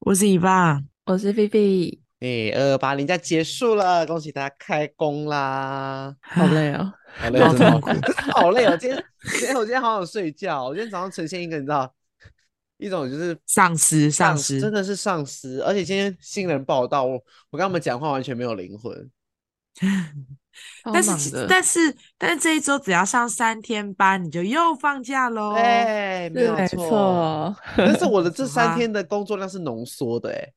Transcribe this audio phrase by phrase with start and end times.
[0.00, 2.00] 我是伊爸，我是菲菲。
[2.20, 6.14] 哎，二二八零假结束了，恭喜大家开工啦！
[6.20, 7.80] 好累哦， 好累，真的
[8.32, 8.76] 好累哦。
[8.76, 10.64] 今天，今天我今天好想睡觉。
[10.64, 11.92] 我今天早上呈现一个你知道，
[12.78, 15.60] 一种就是丧尸，丧尸真的是丧尸。
[15.62, 17.20] 而且今天新人报道，我
[17.50, 19.10] 我跟他们讲话完全没有灵魂。
[20.84, 25.52] 但是但是但是这一周只要上三天班，你就又放假喽。
[25.52, 27.54] 哎，没有错。
[27.76, 30.52] 但是我的这三天的工作量是浓缩的，哎。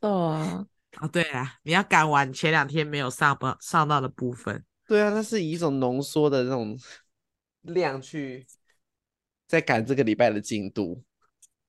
[0.00, 0.66] 哦
[1.10, 4.62] 对啊，你要赶完前两天没有上班上到的部分。
[4.86, 6.78] 对啊，那是以一种浓缩的那种
[7.62, 8.46] 量去
[9.48, 11.02] 在赶这个礼拜的进度。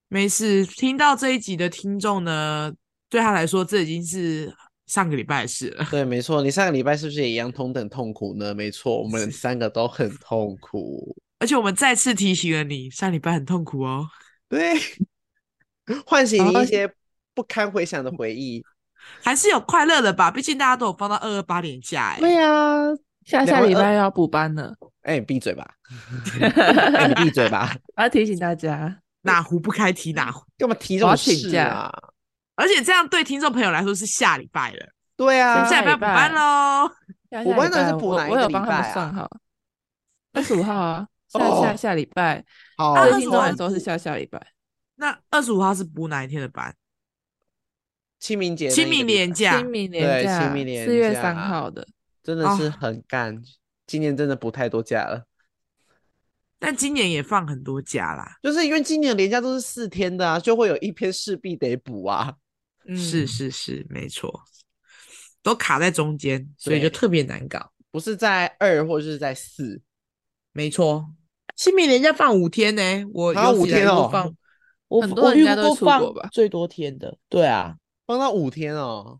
[0.09, 2.71] 没事，听到这一集的听众呢，
[3.09, 4.53] 对他来说这已经是。
[4.87, 6.41] 上个礼拜是了， 对，没错。
[6.41, 8.53] 你上个礼拜是不是也一样同等痛苦呢？
[8.53, 11.15] 没错，我们三个都很痛苦。
[11.39, 14.07] 而且我们再次提醒了你，上礼拜很痛苦哦。
[14.47, 14.75] 对，
[16.05, 16.89] 唤醒你一些
[17.33, 18.63] 不堪回想的回忆，
[19.21, 20.31] 还是有快乐的吧？
[20.31, 22.19] 毕竟大家都有放到二二八连假，哎。
[22.19, 22.85] 对啊，
[23.25, 24.73] 下下礼拜要补班了。
[25.01, 25.69] 哎，你闭嘴吧！
[26.41, 27.75] 哎，你闭嘴吧！
[27.95, 31.91] 我要提醒大家，哪壶不开提哪壶，干嘛提这种事啊？
[32.55, 36.89] 而且这样对听众朋友来说是下礼拜了，对啊，下礼拜补班喽。
[37.43, 38.63] 补班的是补哪一个礼拜啊？
[38.63, 39.29] 我有帮他们算好，
[40.33, 42.43] 二十五号啊，下下下礼拜。
[42.77, 44.41] 好，对听众来说是下下礼拜。
[44.95, 46.73] 那二十五号是补哪一天的班？
[48.19, 50.01] 清明节、清明年假、清明清
[50.53, 51.85] 明连假，四月三号的，
[52.23, 53.43] 真的是很干。
[53.85, 55.25] 今年真的补太多假了。
[56.57, 62.33] 但今年也放很多假啦，就是因为今年的连假都是四天的啊，就会有一篇势必得补啊。
[62.87, 64.43] 嗯、是是是，没错，
[65.41, 67.71] 都卡在中间，所以就特别难搞。
[67.91, 69.81] 不是在二或者是在四，
[70.51, 71.07] 没错。
[71.55, 72.81] 清明连假放五天呢，
[73.13, 74.35] 我有五天哦，放
[74.89, 77.17] 我很多人家都出国吧，最多天的。
[77.29, 77.75] 对啊，
[78.05, 79.19] 放到五天哦，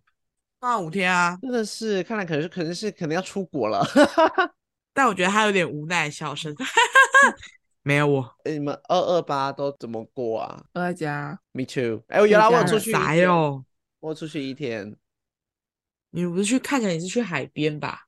[0.59, 3.87] 放到五天啊，真的是看来可能是可能是可能要出国了。
[4.93, 6.53] 但我觉得他有点无奈的笑声。
[7.87, 10.65] 没有我，你们二二八都怎么过啊？
[10.73, 11.39] 都在家。
[11.51, 12.01] Me too。
[12.07, 13.63] 哎，我原来我有出去，啥哟？
[13.99, 14.95] 我出去一天。
[16.09, 18.05] 你不是去看起来你是去海边吧？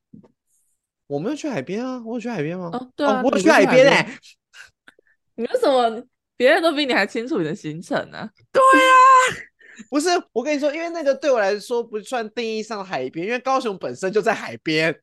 [1.06, 2.70] 我没有去海边啊，我有去海边吗？
[2.72, 4.18] 哦，对啊，我有去海边哎。
[5.36, 6.04] 你为什么
[6.36, 8.28] 别人都比你还清楚你的行程呢？
[8.50, 8.98] 对啊，
[9.88, 15.00] 不是，我跟你说，因为那个对我来说不算定义上海边，因为高雄本身就在海边。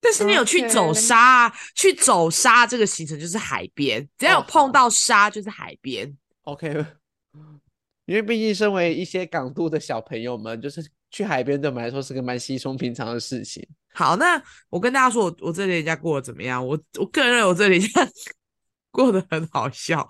[0.00, 6.06] 但是你有去走沙.去走沙这个行程就是海边，只要有碰到沙就是海边。
[6.42, 6.86] Oh, OK，
[8.06, 13.66] 因为毕竟身为一些港都的小朋友们，就是去海边对我们来说是个蛮稀松平常的事情。
[13.92, 16.66] 好，那我跟大家说，我我这连假过得怎么样？
[16.66, 18.08] 我我个人认为我这连假
[18.90, 20.08] 过得很好笑，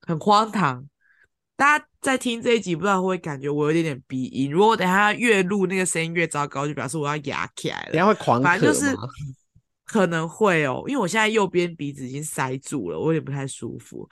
[0.00, 0.84] 很荒唐。
[1.60, 4.50] 大家在听这一集，不知道会不会感觉我有点点鼻音。
[4.50, 7.92] 如果我等下越录那个声音越糟糕，就表示我要哑起来了。
[7.92, 8.42] 等下会狂？
[8.42, 8.96] 反正就是
[9.84, 14.08] 可能会哦，因为我现在右边鼻子已经塞住了，我有点不太舒服。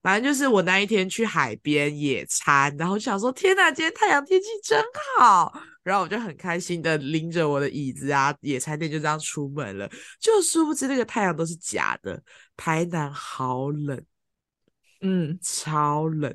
[0.00, 4.82] 反正就是我那一天去海边野餐，然后想说天哪，今天太阳天气真
[5.18, 5.52] 好，
[5.82, 9.86] 然后我就很开心的拎着我的椅子啊，野餐垫就这样出门了。
[10.18, 12.22] 就殊不知那个太阳都是假的，
[12.56, 14.02] 台南好冷，
[15.02, 16.34] 嗯，超冷。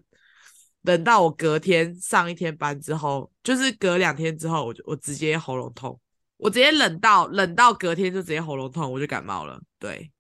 [0.83, 5.99] 等到我隔天上一天班之后，就是隔两天之后，我就我直接喉咙痛，
[6.37, 9.61] 我直接冷到冷到隔天就直接喉咙痛，我就感冒了。
[9.77, 10.11] 对，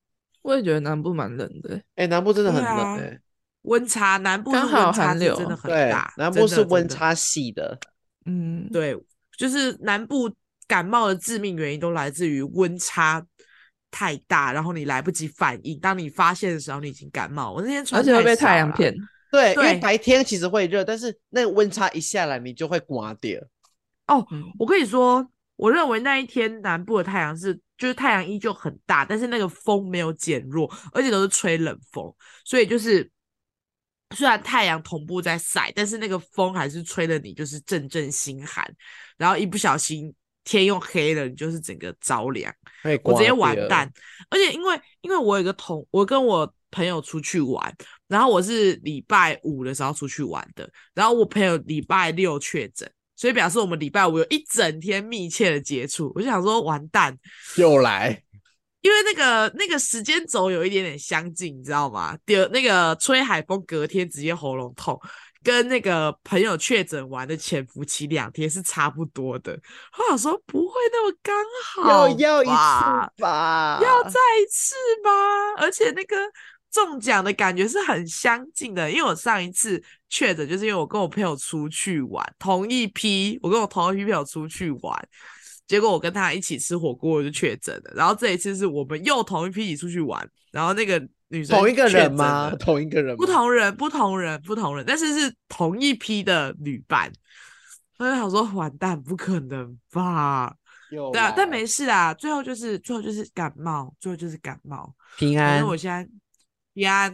[0.43, 3.19] 我也觉得南部蛮冷的，哎、欸，南部真的很冷哎、欸，
[3.63, 7.77] 温差南部刚好寒流真的很大，南部是温差细的，
[8.25, 8.95] 嗯，对，
[9.37, 10.31] 就是南部
[10.67, 13.25] 感冒的致命原因都来自于温差
[13.89, 17.51] 太大，然后你来不及反应，当你发现的时候，你已经感冒。
[17.51, 18.95] 我那天穿，而且会被太阳骗。
[19.31, 23.39] 对，因为白天其实会热，但是那个温差一下来，你就会刮掉。
[24.07, 24.27] 哦，
[24.59, 25.25] 我跟你说，
[25.55, 32.13] 我认为那一天南部的太阳是，就是太阳依旧很大，但是那个风没有减弱，而且都是吹冷风，
[32.43, 33.09] 所以就是
[34.13, 38.69] 虽然太阳同步在晒，但是那个风还是吹的你就是阵阵心寒，
[39.17, 40.13] 然后一不小心
[40.43, 42.53] 天又黑了，你就是整个着凉，
[43.03, 43.89] 我直接完蛋。
[44.29, 47.73] 而且因为因为我有个同，我跟我朋友出去玩。
[48.11, 56.11] 然后我是礼拜五的时候出去玩的，然后我朋友礼拜六确诊，所以表示我们礼拜五有一整天密切的接触。
[56.13, 57.17] 我就想说，完蛋，
[57.55, 58.21] 又来，
[58.81, 62.17] 因为那个那个时间轴有一点点相近，你知道吗？
[62.25, 64.99] 第二，那个吹海风隔天直接喉咙痛，
[65.41, 69.57] 跟那个朋友确诊完的潜伏期两天是差不多的。
[69.97, 73.79] 我想说，不会那么刚好，又要一次吧？
[73.81, 75.11] 要再一次吧？
[75.59, 76.17] 而且那个。
[76.71, 85.07] 中奖的感觉是很相近的，因为我上一次确诊，就是因为我跟我朋友出去玩，同一批，我跟我同一批朋友出去玩，
[85.67, 87.91] 结果我跟他一起吃火锅，我就确诊了。
[87.93, 90.97] 然后这一次是我们又同一批一起出去玩，然后那个
[91.27, 92.49] 女生同一个人吗？
[92.57, 93.17] 同一个人？
[93.17, 97.11] 不同人，不同人，不同人，但是是同一批的旅伴。
[97.99, 100.55] 我就想说，完蛋，不可能吧？
[100.89, 105.57] 对啊，但没事啊，最后就是最后就是感冒，最后就是感冒，平安。
[105.57, 106.07] 因为我现在。
[106.75, 107.11] 呀，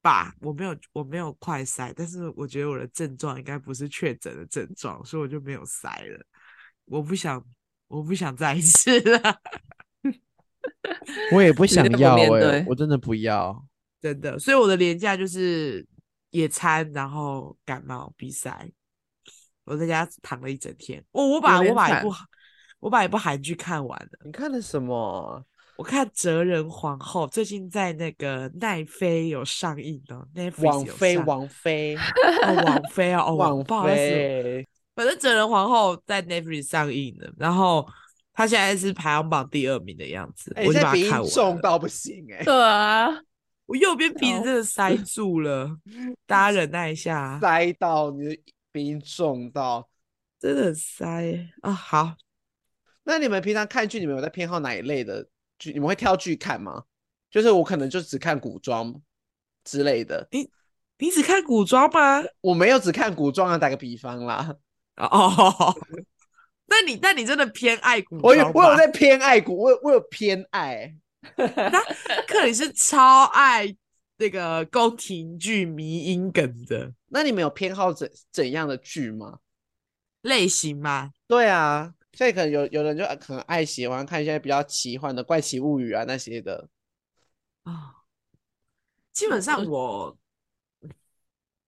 [0.00, 6.24] 吧，我没有，我没有快塞，但是我觉得我的症状应该不是确诊的症状，所以我就没有塞了。
[6.84, 7.44] 我不想，
[7.88, 9.40] 我不想再一次了。
[11.32, 13.66] 我也不想要哎、欸，我真的不要，
[14.00, 14.38] 真的。
[14.38, 15.84] 所以我的廉价就是
[16.30, 18.70] 野餐，然后感冒比赛，
[19.64, 21.04] 我在家躺了一整天。
[21.10, 22.12] 哦，我把我把一部
[22.78, 24.10] 我把一部韩剧看完了。
[24.24, 25.44] 你看了什么？
[25.76, 30.16] 我看《哲人皇后》最近在那个奈飞有上映的，
[30.62, 37.86] 王菲，王菲，哦，王菲啊，哦，王菲，反正《哲人皇后》在 Netflix 上映的，然后
[38.32, 40.50] 她现在是排行榜第二名的样子。
[40.56, 42.44] 欸、我就把它看完，重到不行哎、欸！
[42.44, 43.08] 对啊，
[43.66, 45.76] 我右边鼻子真的塞住了，
[46.26, 48.38] 大家忍耐一下， 塞到你的
[48.72, 49.86] 鼻音重到，
[50.40, 51.70] 真的很塞啊！
[51.70, 52.14] 好，
[53.04, 55.28] 那你们平常看剧，你们有在偏好哪一类的？
[55.58, 56.84] 剧你们会挑剧看吗？
[57.30, 58.94] 就是我可能就只看古装
[59.64, 60.26] 之类的。
[60.30, 60.48] 你
[60.98, 62.22] 你只看古装吗？
[62.40, 64.56] 我没有只看古装啊，打个比方啦。
[64.96, 65.74] 哦，
[66.68, 68.22] 那你那你真的偏爱古装？
[68.22, 70.94] 我有我有在偏爱古，我有我有偏爱。
[71.36, 71.80] 那
[72.26, 73.76] 克里是超爱
[74.16, 76.94] 那个宫廷剧迷音梗的。
[77.08, 79.38] 那你们有偏好怎怎样的剧吗？
[80.22, 81.10] 类型吗？
[81.26, 81.92] 对啊。
[82.16, 86.66] 所以可能有有人就可能爱喜欢看一些比较奇幻的《怪奇物语》啊那些的
[87.64, 87.94] 啊、哦。
[89.12, 90.16] 基本上我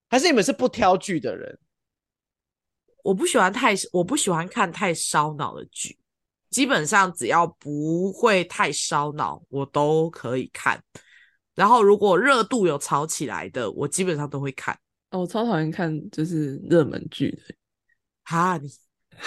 [0.09, 1.59] 还是你们是不挑剧的人。
[3.05, 5.99] 我不喜欢太我不喜欢看太烧脑的剧。
[6.49, 10.83] 基本上只要不会太烧脑，我都可以看。
[11.55, 14.75] 然后如果热度有炒起来的，我基本上都会看。
[15.11, 17.55] 哦，我超讨厌看就是热门剧的。
[18.25, 18.67] 哈，你。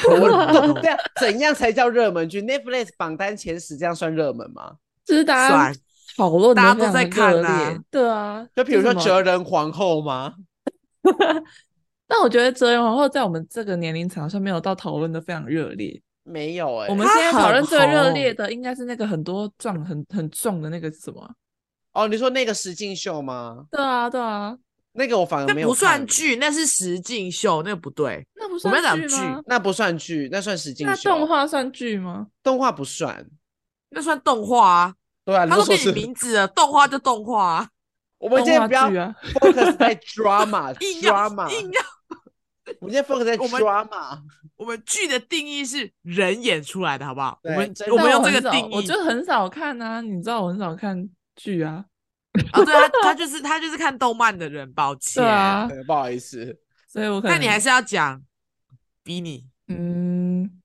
[0.09, 4.73] 我对啊，怎样才叫热门剧？Netflix 榜单前十，这样算热门吗？
[5.05, 5.73] 就是大家
[6.17, 7.77] 讨论，大家都在看啊。
[7.89, 10.33] 对啊，就比如说《哲人皇后》吗？
[12.07, 16.01] 但我觉得《哲人皇后》在我们这个年龄层上没有到讨论的非常热烈。
[16.23, 21.27] 没有哎、欸，我们现在讨论最热烈的应该是那个很多壮、很很壮的那个是什么？
[21.94, 23.65] 哦，你说那个实境秀吗？
[23.71, 24.55] 对啊，对啊。
[24.93, 28.73] 那个我反而没有，那不算剧，那是实境秀，那个不对，那不算
[29.07, 29.41] 剧吗？
[29.45, 31.09] 那不算剧，那算实境秀。
[31.09, 32.27] 那动画算剧吗？
[32.43, 33.25] 动画不算，
[33.89, 34.95] 那算动画啊。
[35.23, 37.69] 对啊，他都给你名字了，动画就动画啊。
[38.17, 41.81] 我们今天不要 focus 在 drama，drama， 硬要。
[42.79, 44.19] 我们今天 focus 在 drama。
[44.57, 47.39] 我们剧的定义是人演出来的，好不好？
[47.44, 50.01] 我们我们用这个定义，我就很少看啊。
[50.01, 51.85] 你知道我很少看剧啊。
[52.54, 56.57] 哦，对啊，他就是他就是看动漫的人，抱歉，啊，不好意思，
[56.88, 58.23] 所以我看你还是要讲
[59.04, 60.61] 比你，嗯，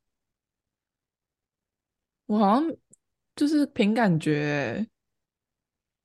[2.27, 2.73] 我好像
[3.35, 4.87] 就是凭感觉，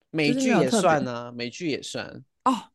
[0.10, 2.24] 美剧也算啊，美剧也算。
[2.46, 2.72] 哦，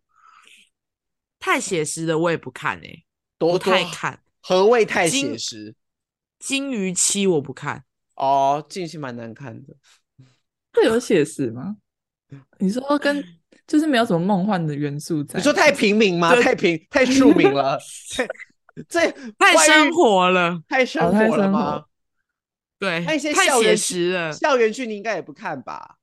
[1.40, 3.04] 太写实的我也不看哎，
[3.36, 4.86] 多太看，何谓。
[4.86, 5.74] 太写实？
[6.38, 7.84] 金鱼期我不看。
[8.14, 9.76] 哦，金鱼妻蛮难看的，
[10.72, 11.78] 会有写实吗？
[12.58, 13.24] 你说跟
[13.66, 15.38] 就是没有什么梦幻的元素在？
[15.38, 16.34] 你说太平民吗？
[16.40, 17.78] 太平太庶民了，
[18.88, 19.06] 这
[19.38, 21.84] 太生活了，太生活了吗？
[22.78, 24.32] 对，那些太写实了。
[24.32, 25.96] 校园剧你应该也不看吧？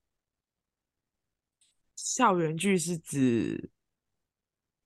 [1.96, 3.70] 校园剧是指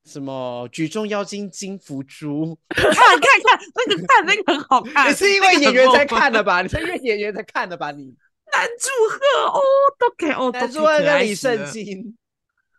[0.06, 0.68] 什么？
[0.72, 2.58] 举重妖精金福珠？
[2.70, 5.10] 看看看，那个看那个很好看。
[5.10, 6.62] 你是因为演员才看的吧？
[6.62, 7.92] 你是因为演员才看的吧？
[7.92, 8.14] 你？
[8.52, 9.18] 南柱赫
[9.52, 9.62] 哦，
[10.00, 12.16] 都可以哦， 南柱赫跟李圣经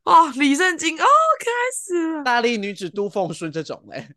[0.04, 2.24] 哦，李圣经哦，可爱死了。
[2.24, 4.08] 大力女子都奉顺这种嘞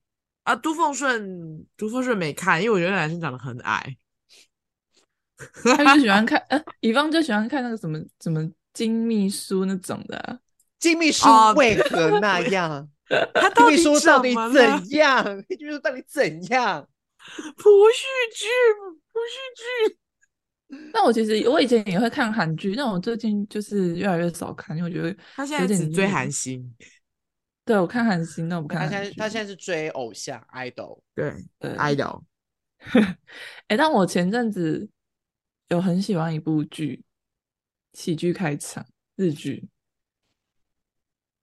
[0.43, 3.97] 啊，都奉顺，都奉顺没看，因为我觉得男生长得很矮。
[5.63, 10.39] 他就喜欢看， 呃，乙方就喜欢看那个什么什么金秘书那种的、啊，
[10.79, 12.87] 金秘书哦为何那样？
[13.33, 14.89] 他到底金秘书到底怎？
[14.91, 15.23] 样？
[15.47, 16.87] 金秘书到底怎样？
[17.57, 18.49] 朴叙俊，
[19.11, 19.97] 朴叙俊。
[20.93, 26.73] 但我其实我以前也会看韩剧，但我最近就是越来越少看，因为我觉得他现在只追韩星，
[27.65, 28.81] 对我看韩星，那我不看。
[28.81, 32.21] 他现在他现在是追偶像 idol，对对，idol。
[33.67, 34.89] 哎，但我前阵子
[35.67, 37.03] 有很喜欢一部剧，
[37.93, 38.85] 喜剧开场
[39.15, 39.67] 日剧，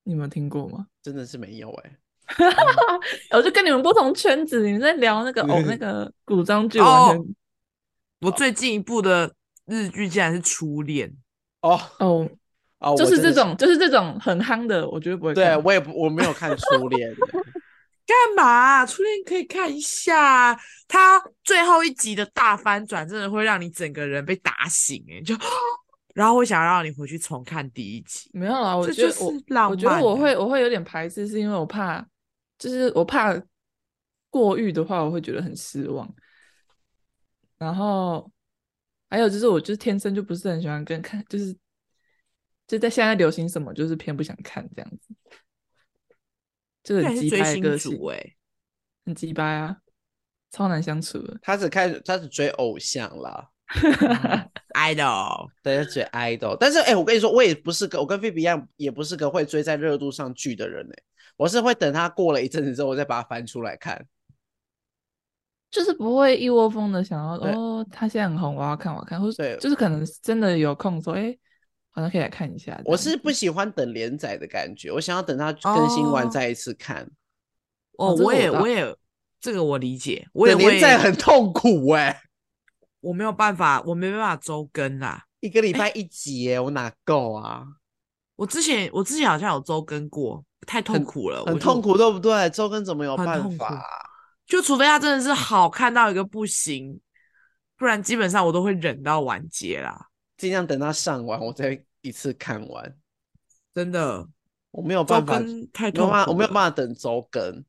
[0.04, 0.86] 你有没有听过吗？
[1.02, 1.98] 真的是没有哎、
[3.36, 7.34] 我就跟你们不同圈子，你们在聊那个哦，那个古装剧，哦完全
[8.20, 9.32] 我最近一部的
[9.66, 11.08] 日剧竟然是《初恋》，
[11.60, 12.28] 哦哦，
[12.78, 15.44] 哦，就是这种，就是这种很夯的，我绝对不会看。
[15.44, 17.14] 对我也不我没有看初恋，
[18.06, 20.58] 干嘛啊、初恋可以看一下，
[20.88, 25.36] 他最后一集的大翻转真的会让你整个人被打醒哎、就，
[26.14, 28.28] 然后我想让你回去重看第一集。
[28.32, 32.04] 没有啦，我觉得我就是浪我觉得我会我会有点排斥，是因为我怕，
[32.58, 33.40] 就是我怕
[34.28, 36.08] 过誉的话，我会觉得很失望。
[37.58, 38.30] 然后
[39.10, 41.56] 还有就是，我就是天生就不是很喜欢跟看，就是
[42.66, 45.14] 就在现在流行什么，就是偏不想看这样子，
[46.84, 48.36] 就是追星掰的个性族，哎、
[49.06, 49.78] 很鸡掰啊，
[50.50, 51.38] 超难相处的。
[51.42, 53.48] 他只看他只追偶像啦，
[54.74, 56.56] idol，对，他追 idol。
[56.60, 61.02] 但是哎、我跟你说，我也不是个我跟菲比一样，也不是个会追在热度上剧的人哎、
[61.36, 64.06] 我是会等他过了一阵子之后，我再把它翻出来看。
[65.70, 71.36] 就是不会一窝蜂的想要对哦，他现在很红，我要看，我要看，或者就是可能真的有空说，哎，
[71.90, 72.80] 好像可以来看一下。
[72.84, 77.08] 我是不喜欢等连载的感觉，我想要等它更新完哦再一次看。
[77.98, 78.96] 哦，我也这个我也
[79.40, 82.18] 这个我理解，我也等连会，载很痛苦 哎、
[83.00, 85.24] 我没有办法，我没办法周更啦。
[85.40, 87.62] 一个礼拜一集哎、我哪够啊？
[88.36, 92.48] 我之前我之前好像有周更过，太痛苦了，很痛苦，对不对？
[92.50, 93.82] 周更怎么有办法啊？
[94.48, 96.98] 就除非他真的是好看到一个不行，
[97.76, 100.08] 不然基本上我都会忍到完结啦。
[100.38, 102.96] 尽量等他上完，我再一次看完。
[103.74, 104.26] 真的，
[104.70, 107.62] 我没有周办法，更太痛我没有办法等周更。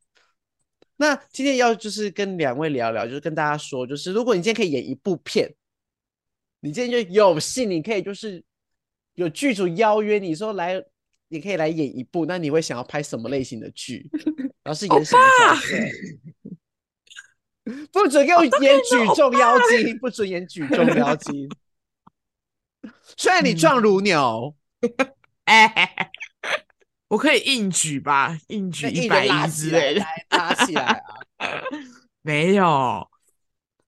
[0.95, 5.53] 那今天要就是跟两位聊聊，就是跟大家说，就是如果你今天可以演一部片，
[6.62, 8.43] 你今天就有幸，你可以就是
[9.15, 10.81] 有剧组邀约你说来，
[11.27, 14.09] 你可以来演一部，那你会想要拍什么类型的剧？
[14.63, 15.77] 然后是演什么角色？
[17.91, 21.49] 不准给我演举重妖精， 不准演举重妖精。
[23.17, 24.55] 虽然你壮如牛。
[25.45, 26.11] 哎、
[27.07, 30.05] 我可以硬举吧，硬举一百一之类的。
[30.29, 31.03] 拉起来
[31.38, 31.47] 啊！
[32.21, 33.09] 没有，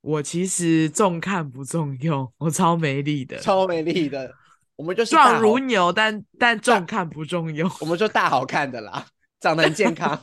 [0.01, 4.33] 我其实重看不重用，我超没力的，超美丽的，
[4.75, 7.69] 我们就是壮如牛，但但重看不重用。
[7.79, 9.05] 我们就大好看的啦，
[9.39, 10.19] 长得很健康，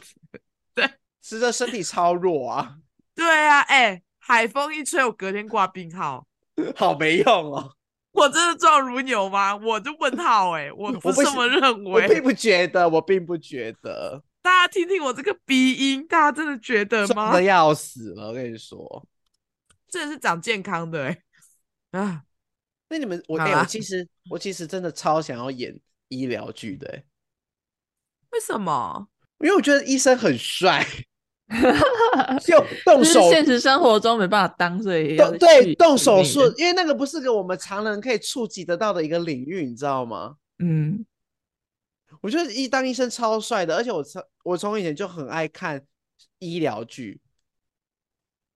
[0.74, 0.90] 对，
[1.22, 2.78] 吃着身体超弱啊，
[3.18, 6.24] 对啊，哎、海风一吹，我隔天挂病号。
[6.76, 7.74] 好没用哦。
[8.12, 9.56] 我真的壮如牛吗？
[9.56, 12.22] 我就问号哎、我不 我不这么认为我并。
[12.22, 17.42] 不觉得，我并不觉得，大家听听我这个鼻音，大家真的觉得吗真的？
[17.42, 18.28] 要死了。
[18.28, 19.04] 我跟你说，
[19.88, 21.22] 真的是长健康的哎、
[21.90, 22.22] 啊，
[22.88, 27.04] 那你们我其实我其实真的超想要演医疗剧的、欸，
[28.30, 29.08] 为什么？
[29.40, 30.86] 因为我觉得医生很帅，
[32.44, 40.36] 就动就是手现实生活中没办法当，所以动对动手术，因为那个不是个我们常人可以触及得到的一个领域，你知道吗？
[40.58, 41.04] 嗯，
[42.20, 45.82] 我觉得医当医生超帅的，而且我从我从以前就很爱看
[46.38, 47.20] 医疗剧，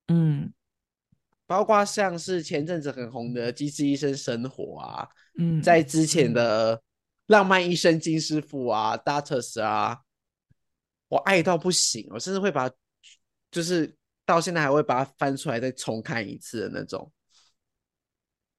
[0.08, 0.52] 嗯。
[1.44, 5.06] 包括像是前阵子很红的《机智医生生活》啊，
[5.38, 6.78] 嗯，在之前的
[7.26, 9.98] 《浪漫医生金师傅》啊，《Doctors》啊，
[11.08, 12.70] 我爱到不行，我甚至会把，
[13.52, 13.94] 就是
[14.26, 17.12] 到现在还会把它翻出来再重看一次的那种。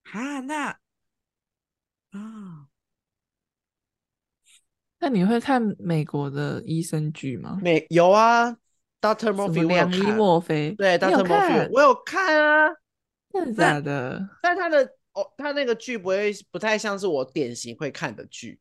[0.04, 0.68] 啊，那
[2.12, 2.68] 啊，
[5.00, 7.60] 那你会看美国的医生剧吗？
[7.62, 8.52] 美有啊
[9.02, 10.72] ，Doctor Murphy 我有良医看，莫非？
[10.76, 12.70] 对你有，Doctor Murphy 看我有看啊。
[13.32, 14.30] 真的假的？
[14.44, 18.60] 但他的哦，他那个剧不会不太像是我典型会看的剧，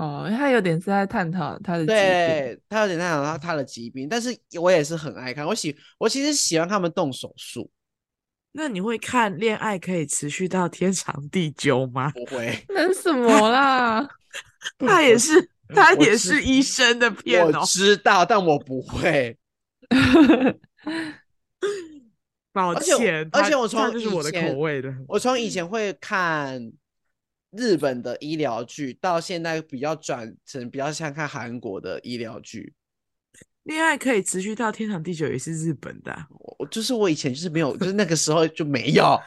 [0.00, 1.94] 哦，因为他有点是在探讨他的疾病。
[1.94, 7.70] 对他有点探讨他他的疾病，但是我也是很爱看，我喜我其实喜欢他们动手术，
[8.52, 12.10] 那你会看《恋爱可以持续到天长地久》吗？
[12.16, 14.08] 不会，那是什么啦？
[14.78, 17.66] 他也是， 他也是医生的片哦我。
[17.66, 19.36] 知道，但我不会，
[22.52, 24.94] 抱而且而且我从他就是我的以前口味的。
[25.06, 26.60] 我从以前会看
[27.50, 32.74] 日本的医疗剧，到现在比较转成比较像看韩国的医疗剧。
[33.64, 36.26] 恋爱可以持续到天长地久，也是日本的啊。
[36.58, 39.18] 我就是我以前就是没有，就是那个时候就没有。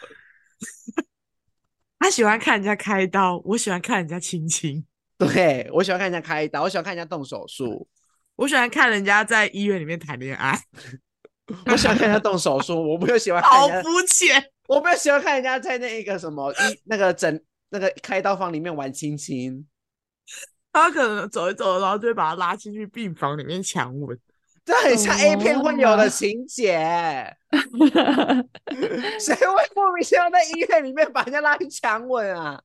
[1.99, 4.85] 他喜欢看人家开刀，我喜欢看人家亲亲。
[5.17, 7.87] 对，我喜欢看人家开刀，我喜欢看人家动手术，
[8.35, 10.59] 我喜欢看人家在医院里面谈恋爱。
[11.67, 13.51] 我喜欢看人家动手术，我没有喜欢看。
[13.51, 14.43] 好肤浅！
[14.67, 17.41] 我没有喜欢看人家在那个什么医那个诊
[17.73, 19.67] 那个开刀房里面玩亲亲。
[20.71, 24.17] 他可能走一走，然后就会把他拉进去病房里面强吻，
[24.63, 27.35] 这很像 A 片会有的情节。
[29.19, 32.61] 谁会莫名其妙在医院里面把人家拉去强吻啊？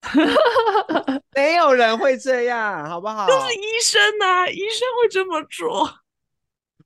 [1.34, 3.26] 没有人会这样，好不好？
[3.26, 5.90] 就是医生啊，医生会这么做？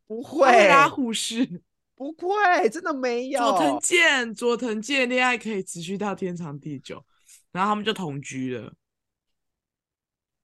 [0.07, 1.61] 不会拉护士，
[1.97, 3.40] 不会，真的没有。
[3.40, 7.04] 佐藤健，佐藤健恋爱可以持续到天长地久，
[7.53, 8.75] 然后他们就同居了。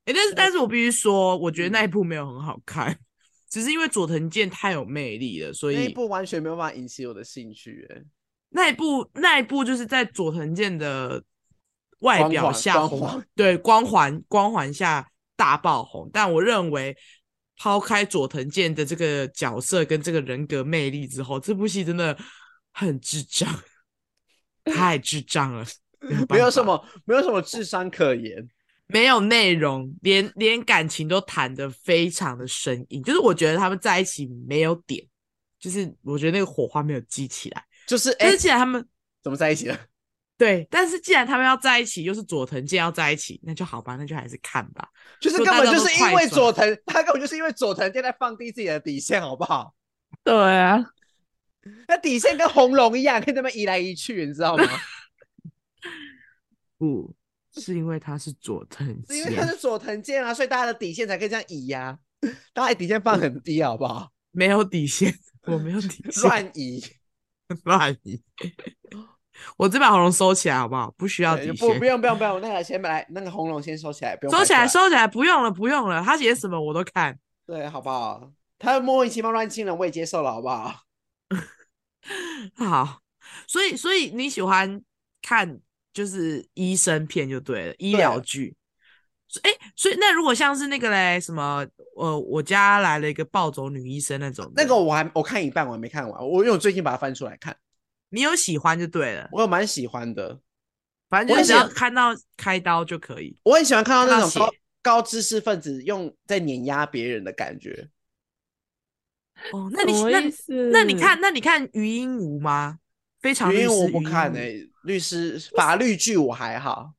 [0.05, 2.99] 欸、但是，但是我必须说，我觉得那一部没有很好看，嗯、
[3.51, 7.87] 只是因为佐藤健太有魅力了，所以那一部完全没有办法引起我的兴趣。
[7.91, 8.03] 哎，
[8.51, 11.23] 那一部，那一部就是在佐藤健的
[12.01, 16.09] 外表下红，对光环光环下大爆红。
[16.11, 16.97] 但我认为，
[17.59, 22.17] 抛开佐藤健的这个角色跟这个人格魅力之后，这部戏真的
[22.73, 23.53] 很智障，
[24.65, 25.67] 太智障了，
[26.01, 28.49] 没有，没有什么，没有什么智商可言。
[28.91, 35.05] 没有内容，连连感情都谈得非常的生硬，就是我觉得他们在一起没有点，
[35.61, 38.83] 就是我觉得那个火花没有激起来，就是但是既然他们
[39.23, 39.79] 怎么在一起了？
[40.39, 44.89] 对，但是既然他们要在一起，又是佐藤健要在一起，那就好吧，那就还是看吧。
[45.21, 49.75] 就是根本就是因为佐藤，他根本就是因为佐藤健在放低自己的底线，好不好？
[50.25, 50.83] 对啊，
[51.89, 54.65] 那底线跟红龙一样，可以这么移来移去，你知道吗？
[56.77, 57.15] 不。
[57.55, 62.29] 是因为他是佐藤健，是因为他是佐藤健啊，所以大家的底线才可以这样移呀、啊。
[62.53, 64.13] 大家底线放很低，好不好？
[64.31, 65.13] 没有底线，
[65.47, 66.81] 我没有底线，乱移，
[67.65, 68.23] 乱移。
[69.57, 70.95] 我这把红龙收起来，好不好？
[70.97, 72.41] 不需要底线，不，不用，不用，不用。
[72.41, 76.01] 那个先来，那个红龙先收起来，不用收起来，收起来，不用了，不用了。
[76.03, 78.31] 他写什么我都看，对，好不好？
[78.59, 80.83] 他莫名其妙乱亲人，我也接受了，好不好？
[82.55, 83.01] 好，
[83.49, 84.81] 所以，所以你喜欢
[85.23, 85.61] 看。
[85.93, 88.55] 就是医生片就对了，医疗剧。
[89.43, 96.27] 哎、欸，所以那如果像是那个嘞，什么呃，我家来了一个暴走女医生那种，那个我还我看一半，我还没看完。
[96.27, 97.55] 我因为我最近把它翻出来看，
[98.09, 100.41] 你有喜欢就对了，我有蛮喜欢的。
[101.11, 103.39] 反正就只要看到开刀就可以。
[103.43, 104.51] 我很喜欢看到那种高
[104.83, 107.89] 高知识分子用在碾压别人的感觉。
[109.53, 110.21] 哦，那你那
[110.71, 112.79] 那你看那你看余英武吗？
[113.21, 116.93] 非常律师，我不看诶、欸，律师法律剧我还好，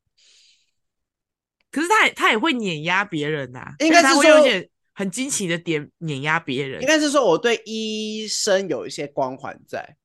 [1.71, 9.97] 可是他也他也会碾压别人呐、啊，应该是说有点很惊奇的点碾压别人，应该是说我对医生有一些光环在。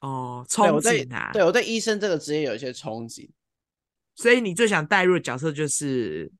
[0.00, 3.30] 哦，憧憬啊，对我对，对医生这个职业有一些憧憬，
[4.14, 6.30] 所以你最想带入的角色就是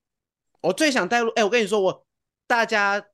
[0.61, 2.07] 我最想带入，哎、欸，我跟你说我
[2.47, 3.05] 大家。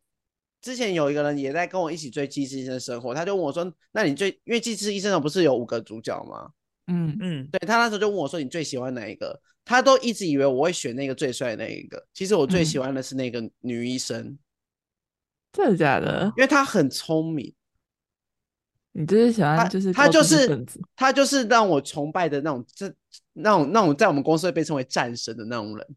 [0.61, 6.51] 之前有一个人也在跟我一起追《机智医生生活》，他就问我说：“那你最因为《机智医生》不是有五个主角吗？”
[6.93, 12.05] 嗯嗯，对，他那时候就问我说：“你最喜欢哪一个？”他都一直以为我会选那个最帅的那一个。
[12.13, 14.21] 其实我最喜欢的是那个女医生。
[14.21, 14.39] 嗯、
[15.53, 16.25] 真的假的？
[16.37, 17.55] 因为她很聪明。
[18.93, 22.93] 你就是喜欢就是他就是他就是让我崇拜的那种，这
[23.35, 25.97] 那种那种在我们公司会被称为战神的那种人。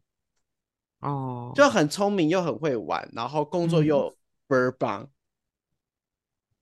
[1.00, 4.16] 哦，就很聪明又很会玩，然后工作又、嗯。
[4.46, 5.10] 倍儿棒！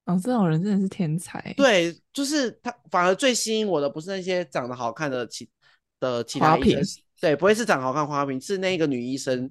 [0.05, 1.53] 哦，这种人真的是天才。
[1.55, 5.49] 对，就是他，反而最吸引我的不是那些长得好看的其
[5.99, 9.49] 的其他医生，对，不会是长得好看花瓶，是那个女医生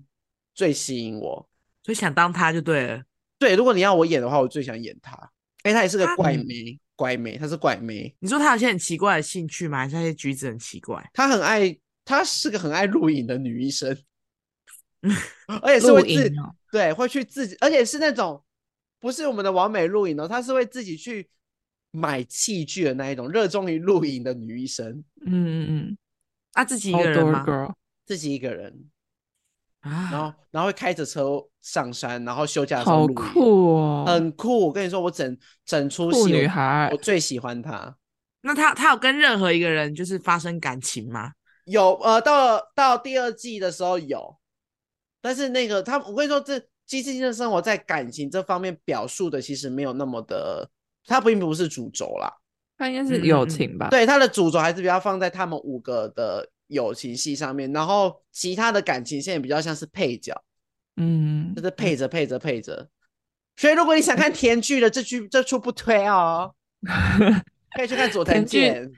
[0.54, 1.48] 最吸引我，
[1.82, 3.02] 所以想当她就对了。
[3.38, 5.16] 对，如果你要我演的话，我最想演她。
[5.62, 8.14] 哎，她也是个怪妹，怪妹，她是怪妹。
[8.18, 9.78] 你说她有些很奇怪的兴趣吗？
[9.78, 11.02] 还是那些举止很奇怪？
[11.14, 13.96] 她很爱，她是个很爱录影的女医生，
[15.62, 16.30] 而且是会自。
[16.72, 18.42] 对，会去自己，而且是那种
[18.98, 21.28] 不是我们的完美录影哦，她是会自己去
[21.90, 25.04] 买器具的那一种，热衷于录影的女医生。
[25.26, 25.98] 嗯嗯嗯，
[26.54, 27.74] 啊，自己一个人吗？Girl.
[28.06, 28.88] 自己一个人
[29.80, 34.66] 啊，然后然后会开着车上山，然后休假的时候好酷哦，很酷。
[34.66, 37.94] 我跟你说，我整整出戏女孩，我最喜欢她。
[38.40, 41.32] 那她她有跟任何一个人就是发生感情吗？
[41.66, 44.38] 有，呃，到到第二季的时候有。
[45.22, 50.68] 但是那个他，我跟你说，这机智性的生活在感情这方面表述的其实没有那么的，
[51.06, 52.30] 他并不是主轴啦，
[52.76, 53.88] 他应该是友情吧？
[53.88, 60.34] 对，他的主轴还是比较放在他们五个的友情戏上面，然后其他的感情线比较像是配角，
[60.96, 62.88] 嗯，就是配着配着配着。
[63.56, 66.52] 所以如果你想看甜剧的这剧这出不推哦，
[67.76, 68.90] 可以去看佐藤健。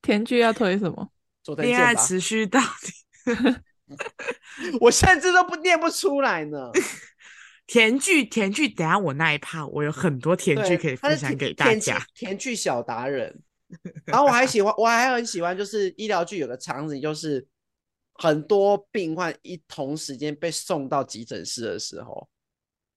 [0.00, 1.10] 甜剧要推什么？
[1.42, 1.74] 佐藤健。
[1.74, 3.32] 恋爱持续到底。
[4.80, 6.70] 我甚至都不念不出来呢。
[7.66, 12.00] 甜剧，甜剧，等下我那一趴，我有很多甜剧可以分享给大家。
[12.14, 13.42] 甜剧小达人，
[14.04, 17.44] 然后我还喜欢，我还很喜欢，就是医疗剧有个场景，就是
[18.14, 22.28] 很多病患一同时间被送到急诊室的时候。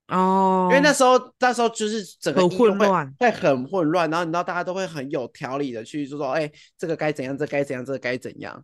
[0.10, 8.64] 哦，因为那时候那时候就是整个很混乱，会很混乱，然后你知道大家都会很有条理的去就说，哎，这个该怎样，这该怎样，这个该怎样，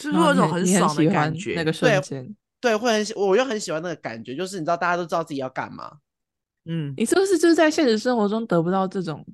[0.00, 1.54] 是不是有种很爽的感觉？
[1.54, 2.34] 那个瞬间。
[2.60, 5.90] 对，会很喜，我又很喜欢那个感觉，就是你知道，大家都知道自己要干嘛。
[6.66, 9.24] 嗯，你是不是就是在现实生活中得不到这种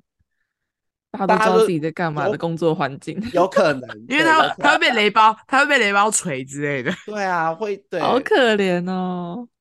[1.11, 3.21] 大家都知道自己在干嘛的工作环境？
[3.33, 6.91] 有可能， 因为他他会被雷包，他会被雷包锤之类的。
[7.05, 9.47] 对啊，会对，好可怜哦。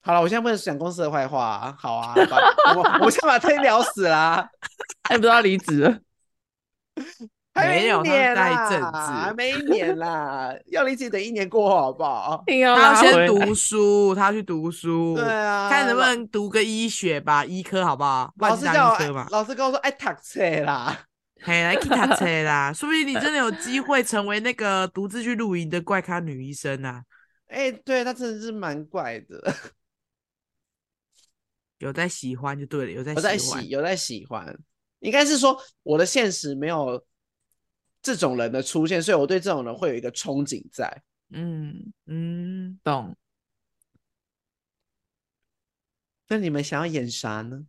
[0.00, 1.76] 好了，我现在不能讲公司的坏话啊。
[1.78, 2.14] 好啊，
[2.74, 4.48] 我我先把他聊死啦，
[5.06, 5.98] 还不知道离职了。
[7.66, 12.44] 没有，他在政治，还没一年啦，要离己等一年过好不好？
[12.46, 18.32] 他要先读书，他要去读书，对啊，看能不能读个医学吧，医科好不好？
[18.38, 21.06] 老师叫我，老师跟我说，哎，读册啦，
[21.42, 27.02] 嘿，来去读册啦， 说不定你真的有机会成为那个独自去露营的怪咖女医生啊！
[27.48, 29.54] 哎，对，他真的是蛮怪的，
[31.78, 34.56] 有在喜欢就对了，有在有在喜，有在喜欢，
[35.00, 37.02] 应该是说我的现实没有。
[38.02, 41.02] 这种人的出现，所以我对这种人会有一个憧憬在。
[41.30, 43.16] 嗯嗯，懂。
[46.28, 47.64] 那你们想要演啥呢？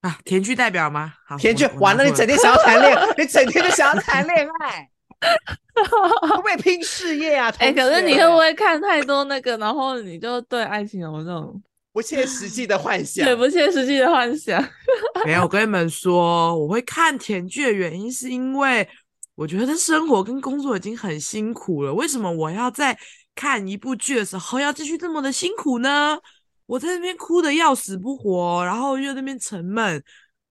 [0.00, 1.14] 啊，甜剧代表吗？
[1.26, 4.90] 好，甜剧完了，你整天想要谈恋爱， 你整天就想要谈恋爱，
[6.22, 7.48] 会不会拼事业啊？
[7.58, 11.62] 哎、欸，可是你会不会看太多那个，然后你就对爱情有这种？
[11.96, 14.62] 不切实际的幻想，对，不切实际的幻想。
[15.24, 18.86] 没有，我跟你们说，我会看甜剧的原因是因为
[19.34, 22.94] 我觉得生活跟工作已经很辛苦了，为什么我要在
[23.34, 26.18] 看一部剧的时候要继续这么的辛苦呢？
[26.66, 30.04] 我在那边哭的要死不活，然后又在那边沉闷，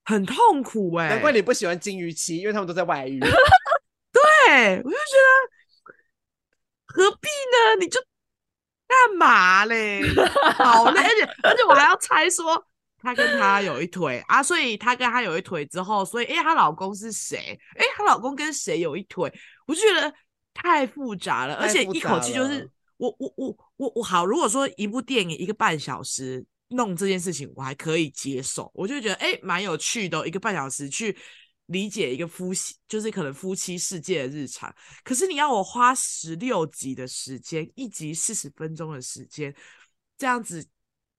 [0.03, 1.13] 很痛苦哎、欸。
[1.13, 3.19] 难怪你不喜欢金鱼期，因为他们都在外遇。
[4.49, 5.93] 对，我就觉得
[6.88, 7.75] 何必呢？
[7.79, 8.01] 你就。
[8.88, 10.02] 干嘛嘞？
[10.56, 12.63] 好累，而且而且我还要猜说
[13.02, 17.60] 她跟他有一腿啊，所以她跟他有一腿之后，所以哎，她老公是谁？
[17.78, 19.32] 哎，她老公跟谁有一腿？
[19.67, 20.13] 我就觉得
[20.54, 24.26] 太复杂了，而且一口气就是我我我我我好。
[24.26, 31.17] 如果说一部电影一个半小时弄这件事情，我还可以接受，我就觉得哎，蛮有趣的，一个半小时去。
[31.67, 34.73] 理解一个夫妻，就是可能夫妻世界的日常。
[35.04, 39.54] 可是你要我花十六集的时间，一集四十分钟的时间，
[40.17, 40.63] 这样子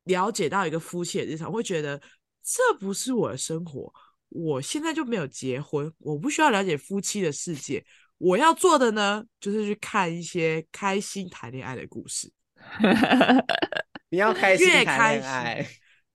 [0.05, 2.01] 了解到一个夫妻的日常，我会觉得
[2.43, 3.93] 这不是我的生活。
[4.29, 7.85] 我现在就没有结婚，我不需要了解夫妻的世界。
[8.19, 12.33] 我要做的呢，就是去看一些开心谈恋爱的故事。
[14.11, 15.67] 你要开心越谈恋爱，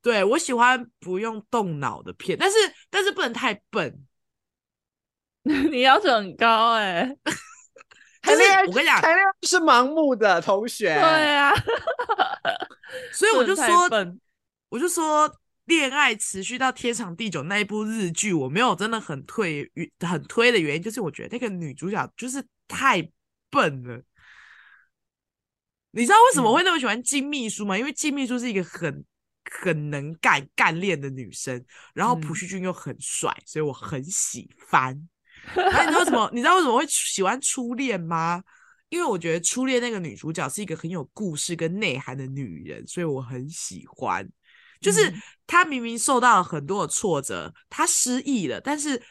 [0.01, 2.57] 对，我喜欢不用动脑的片，但是
[2.89, 4.05] 但是不能太笨。
[5.71, 7.17] 你要求很高哎、欸，
[8.23, 11.51] 就是我跟你讲，谈恋爱是盲目的同学，对啊，
[13.13, 13.65] 所以我就说，
[14.69, 15.33] 我就说，
[15.65, 23.01] 恋爱持续到天长地久那一部日剧，我没有真的很推很推的原因，就是我觉得那个女主角就是太
[23.49, 24.01] 笨了。
[25.93, 27.77] 你知道为什么会那么喜欢金秘书吗？
[27.77, 29.03] 因为金秘书是一个很
[29.49, 35.09] 很能干干练的女生，然后朴叙俊又很帅，所以我很喜欢。
[35.55, 36.29] 哎，你知道为什么？
[36.33, 38.41] 你知道为什么会喜欢初恋吗？
[38.89, 44.27] 因为我觉得初恋那个女主角是一个很有故事跟内涵的女人，所以我很喜欢。
[44.81, 45.13] 就是
[45.47, 49.01] 她明明受到了很多的挫折，她失忆了，但是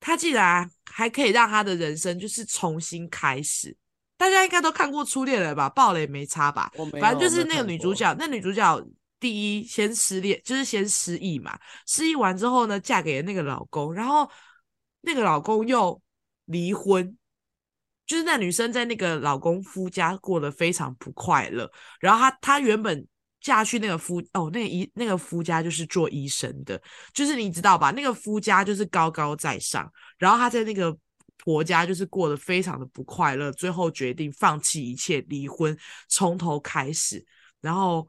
[0.00, 3.76] 她竟然还可以让她的人生就是重新开始。
[4.16, 5.68] 大家应该都看过初恋了吧？
[5.68, 6.72] 爆雷没差吧？
[7.00, 8.84] 反正就是那个女主角，那女主角
[9.20, 11.56] 第一先失恋，就是先失忆嘛。
[11.86, 14.28] 失忆完之后呢，嫁给了那个老公，然后。
[15.04, 16.00] 那个老公又
[16.46, 17.16] 离婚，
[18.06, 21.70] 就是那女生在那个老公夫家过得非常不快乐。
[22.00, 23.06] 然后她她原本
[23.40, 26.80] 嫁去那个夫哦，那个医那个夫家就是做医生的，
[27.12, 27.90] 就是你知道吧？
[27.90, 30.96] 那个夫家就是高高在上，然后她在那个
[31.36, 35.76] 婆家就是过得非常的不快乐，最后决定放弃一切，离婚，
[36.08, 37.24] 从头开始。
[37.60, 38.06] 然后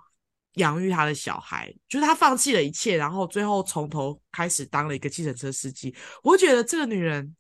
[0.56, 5.96] 养育他的小孩，就是他放弃了一切，然后最后从头开始当了一个计程车司机。
[6.24, 7.36] 我觉得这个女人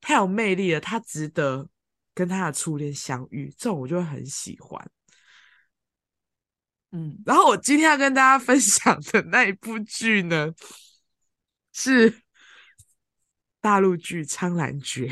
[0.00, 1.68] 太有魅力了，她值得
[2.14, 4.90] 跟她的初恋相遇，这种我就会很喜欢。
[6.92, 10.52] 嗯，然后我今天要跟大家分享的那一部剧呢，
[11.72, 12.22] 是
[13.60, 15.08] 大陆剧《苍兰诀》。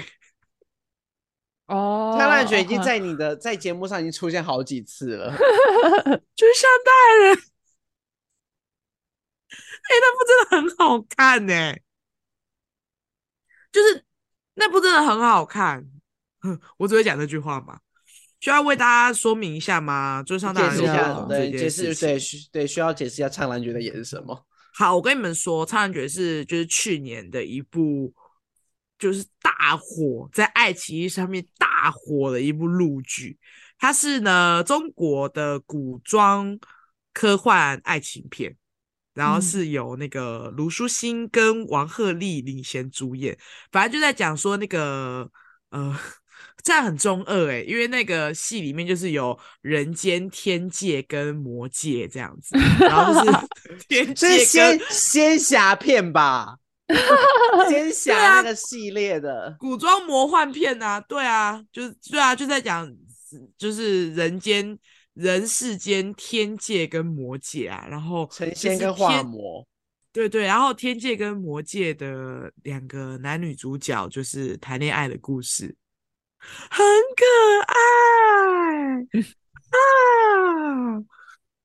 [1.70, 5.30] 哦，苍兰诀已经在你的在节目上已经出现好几次了，
[6.35, 6.90] 就是像大
[7.22, 7.37] 人，
[9.52, 11.80] 哎、欸，那部真的很好看呢、欸，
[13.70, 14.04] 就是
[14.54, 15.87] 那部真的很好看。
[16.78, 17.78] 我只会讲这句话嘛，
[18.40, 20.24] 需要为大家说明一下吗？
[20.26, 24.44] 就是上大人解释一下，对，解释对需对需要解释一下苍兰诀的演什么。
[24.74, 28.12] 好，我跟你们说，苍兰诀是就是去年的一部。
[29.00, 33.36] 就是大火，在爱奇艺上面大火的一部陆剧，
[33.78, 36.56] 它是呢中国的古装
[37.12, 38.54] 科幻爱情片，
[39.14, 43.36] 然后是由那个卢书欣跟王鹤棣领衔主演，
[43.72, 45.28] 反正就在讲说那个
[45.70, 45.98] 呃，
[46.62, 53.38] 这样很中二诶，因为那个戏里面就是有人间天界跟魔界这样子，然后就是
[53.88, 56.58] 天界跟是仙仙侠片吧。
[57.68, 62.90] 仙侠那个系列的、啊、古装魔幻片啊，对啊，就是对啊，就在讲
[63.57, 64.76] 就是人间
[65.14, 69.66] 人世间天界跟魔界啊，然后成仙跟化魔，
[70.12, 75.76] 对对，然后天界跟魔界的两个男女主角就是谈恋爱的故事，
[76.70, 76.85] 很
[77.16, 77.24] 可
[77.66, 77.74] 爱
[79.70, 81.05] 啊，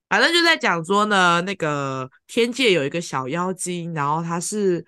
[0.10, 4.86] 反正就在讲说呢，那个天界有一个小妖精，然后他是。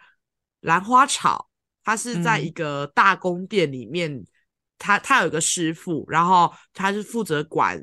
[0.67, 1.49] 兰花草，
[1.85, 4.27] 他是在一个大宫殿里面，嗯、
[4.77, 7.81] 他他有一个师傅，然后他是负责管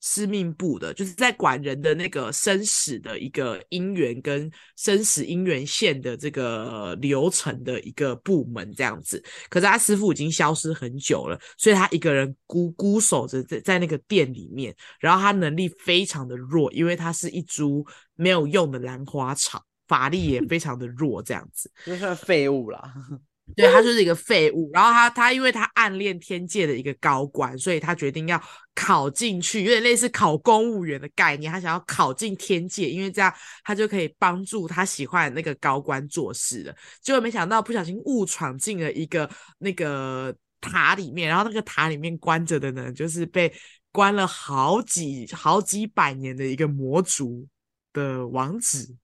[0.00, 9.22] 司命部的，就是在管人的那个生死的一个姻缘跟生死姻缘线的这个流程的一个部门这样子。
[9.50, 19.62] 可是他师傅已经消失很久了，所以他一个人孤孤守着在在那个殿里面，然后他能力非常的弱，因为他是一株没有用的兰花草。
[19.92, 22.80] 法力也非常的弱，这样子 就是废物啦。
[23.54, 24.70] 对，他就是一个废物。
[24.72, 28.42] 然后他他因为他暗恋天界的一个高官，所以他决定要
[28.74, 31.52] 考进去，有点类似考公务员的概念。
[31.52, 33.30] 他想要考进天界，因为这样
[33.62, 36.74] 他就可以帮助他喜欢的那个高官做事了。
[37.02, 39.28] 结果没想到不小心误闯进了一个
[39.58, 43.52] 那个塔里面，然后那个塔里面关着的呢，就是被
[43.90, 47.46] 关了好几好几百年的一个魔族
[47.92, 48.96] 的王子。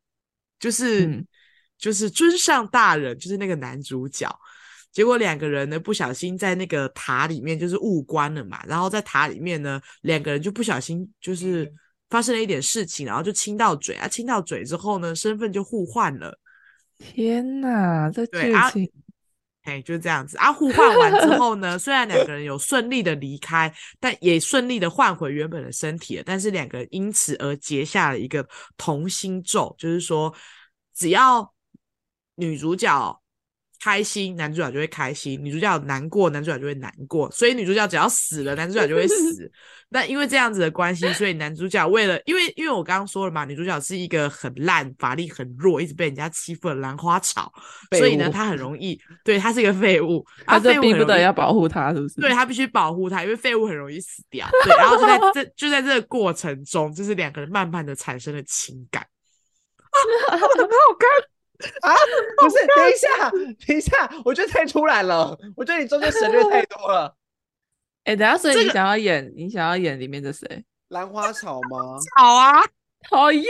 [0.59, 1.27] 就是、嗯、
[1.79, 4.29] 就是尊上大人，就是那个男主角。
[4.91, 11.71] 结果两个人呢不小心在那个塔里面就是误关了嘛，然后在塔里面呢两个人就不小心就是
[12.09, 16.37] 发生了一点事情，然后就亲到嘴啊，亲到嘴之后呢身份就互换了。
[16.99, 18.91] 天哪，这剧情。
[19.69, 20.51] 哎，就这样子啊！
[20.51, 26.23] 互换完之后呢，虽然两个人有顺利的离开，但也顺利的换回原本的身体了。
[26.25, 30.35] 但是两个人因此而结下了一个同心咒，就是说，
[30.95, 31.53] 只要
[32.37, 33.21] 女主角
[33.81, 37.31] 开心，男主角就会开心；女主角难过，男主角就会难过。
[37.31, 39.51] 所以女主角只要死了，男主角就会死。
[39.91, 47.51] 那因为这样子的关系，所以男主角为了，因为因为我刚刚说了嘛，女主角是一个很烂、法力很弱、一直被人家欺负的兰花草，
[47.97, 52.21] 所以呢，她很容易，对，她是一个废物，她就逼不得要保护她，是不是？
[52.21, 54.47] 对，她必须保护她，因为废物很容易死掉。
[54.65, 59.03] 对，然后就在 这就在这个过程中，就是两个人慢慢的产生了情感，
[60.29, 60.47] 啊，很好
[60.99, 61.09] 看
[61.83, 61.93] 啊！
[62.39, 63.31] 不是，等一下，
[63.67, 67.15] 等一下，我觉得太突然了，我觉得你中间省略太多了。
[68.05, 70.65] 哎、欸，等下，所以你想要演，这个、你想要演里面的谁？
[70.89, 71.99] 兰花草吗？
[72.17, 72.63] 草啊，
[73.11, 73.43] 好呀，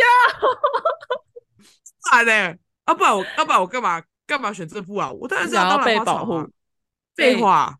[2.10, 2.58] 咋的？
[2.86, 5.12] 要不然我，要不然我干嘛干嘛选这部啊？
[5.12, 6.48] 我当然是要，当要被保护。
[7.14, 7.76] 废话，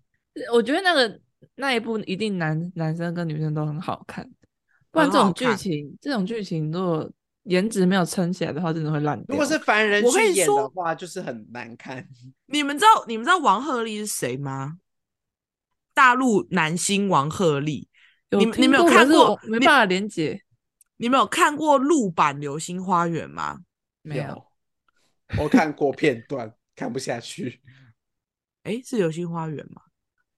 [0.52, 1.20] 我觉得那个
[1.54, 4.28] 那一部一定男男生跟女生都很好看，
[4.90, 7.10] 不然这种剧情，这种剧情如果
[7.48, 9.26] 颜值没有撑起来的话，真的会烂掉。
[9.28, 12.06] 如果是凡人去演的话，就是很难看。
[12.46, 14.78] 你们知道你们知道王鹤棣是谁吗？
[15.92, 17.86] 大陆男星王鹤棣，
[18.30, 19.38] 你你没有看过？
[19.44, 20.42] 没办法连接。
[20.98, 23.60] 你没有看过陆版《流星花园》吗？
[24.02, 24.46] 没有，
[25.38, 27.62] 我看过片段， 看不下去。
[28.64, 29.82] 哎、欸，是《流星花园》吗？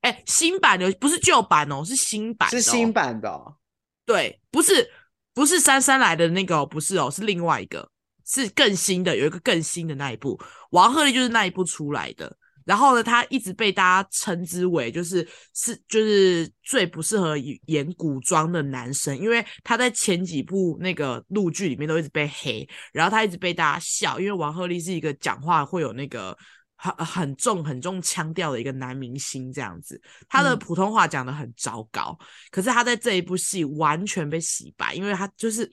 [0.02, 3.56] 哎、欸，新版流不是旧版哦，是新版、哦，是新版的、哦。
[4.04, 4.90] 对，不是
[5.34, 7.88] 不是姗姗来的那个、哦，不是哦，是另外一个，
[8.26, 10.40] 是更新的，有一个更新的那一部。
[10.70, 12.36] 王鹤棣就是那一部出来的。
[12.66, 26.36] 然后呢，他一直被大家称之为就是是就是最不适合演古装的男生，因为他在前几部那个陆剧里面都一直被黑，然后他一直被大家笑，因为王鹤棣是一个讲话会有那个
[26.80, 35.70] 很很重很重腔调的一个男明星这样子，他的普通话讲的很糟糕，嗯、可是他在这一部戏完全被洗白，因为他就是。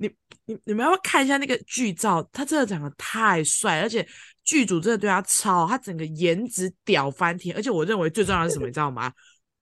[0.00, 0.08] 你
[0.44, 2.22] 你你们要不要看一下那个剧照？
[2.32, 4.08] 他真的长得太帅，而且
[4.44, 7.52] 剧组真的对他超，他整个颜值屌翻天。
[7.56, 9.12] 而且我认为最重要的是什么，你知道吗？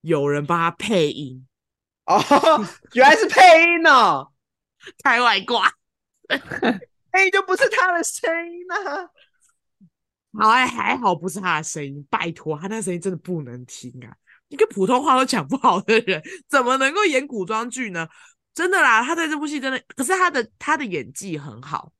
[0.01, 1.43] 有人帮他配音
[2.05, 2.21] 哦，
[2.93, 4.31] 原来是配音呢、哦，
[5.03, 5.73] 开外挂，
[7.11, 9.09] 配音，就不是他的声音呢、啊。
[10.37, 14.13] 好，还还好不是他的声音，拜托，他那声音真的不能听啊！
[14.49, 18.07] 一个普通话都讲不好的人，怎么能够演古装剧呢？
[18.53, 21.91] 真的啦，他在这部戏真的，可是他的他的演技很好，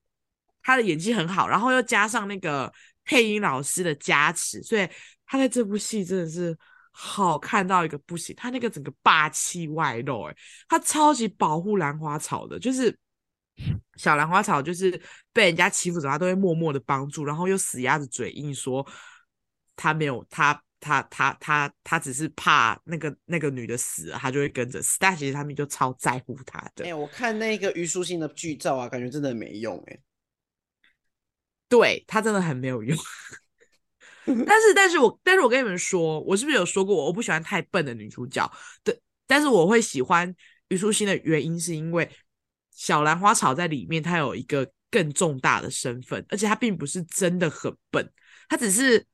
[0.63, 2.71] 他的演技很好，然后又加上那个
[3.03, 4.87] 配音老师的加持，所以
[5.25, 6.57] 他在这部戏真的是
[6.91, 8.35] 好看到一个不行。
[8.35, 10.35] 他那个整个霸气外露，诶，
[10.67, 12.97] 他超级保护兰花草的，就是
[13.95, 14.99] 小兰花草，就是
[15.33, 18.85] 被人家欺负着，他都会默默的帮助，然后又死鸭子嘴硬说
[19.75, 20.61] 他没有他。
[20.79, 24.95] 他他他他只是怕那个那个女的死了，他就会跟着死。
[24.99, 26.85] 但其实他们就超在乎他的。
[26.85, 30.01] 哎、欸，我看那个虞书欣的剧照啊，感觉真的没用哎、欸。
[31.67, 32.95] 对，他真的很没有用。
[34.45, 38.49] 但是，但是我但是我跟你们说，我是不是有说过我不喜欢太笨的女主角？
[38.83, 40.33] 对，但是我会喜欢
[40.69, 42.07] 虞书欣的原因是因为
[42.77, 48.09] 小兰花草在里面，他有一个更重大的身份，而且他并不是真的很笨，
[48.47, 49.05] 他只是。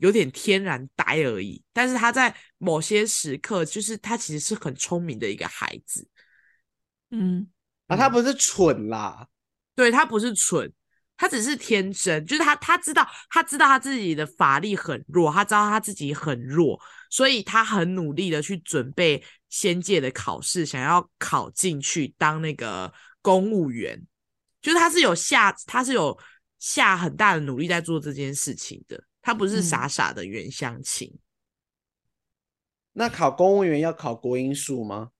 [0.00, 6.08] 有点天然呆而已，但是他在某些时刻，就是他其实是很聪明的一个孩子。
[7.10, 7.46] 嗯，
[7.86, 9.28] 啊，他不是蠢啦，
[9.74, 10.72] 对，他不是蠢，
[11.18, 16.80] 他只是天真，就是他他知道他知道他自己的法力很弱，他知道他自己很弱，
[17.10, 22.90] 所以他很努力的去准备仙界的考试，想要考进去当那个
[23.22, 24.06] 公务员，
[24.60, 26.18] 就是他是有下他是有
[26.58, 29.02] 下很大的努力在做这件事情的。
[29.22, 31.08] 他不是傻傻的袁湘琴。
[31.14, 31.20] 嗯。
[32.92, 35.10] 那考公务员要考国英数吗？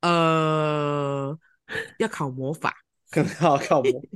[0.00, 1.38] 呃，
[1.98, 2.74] 要考魔法，
[3.10, 4.08] 可能要考魔法。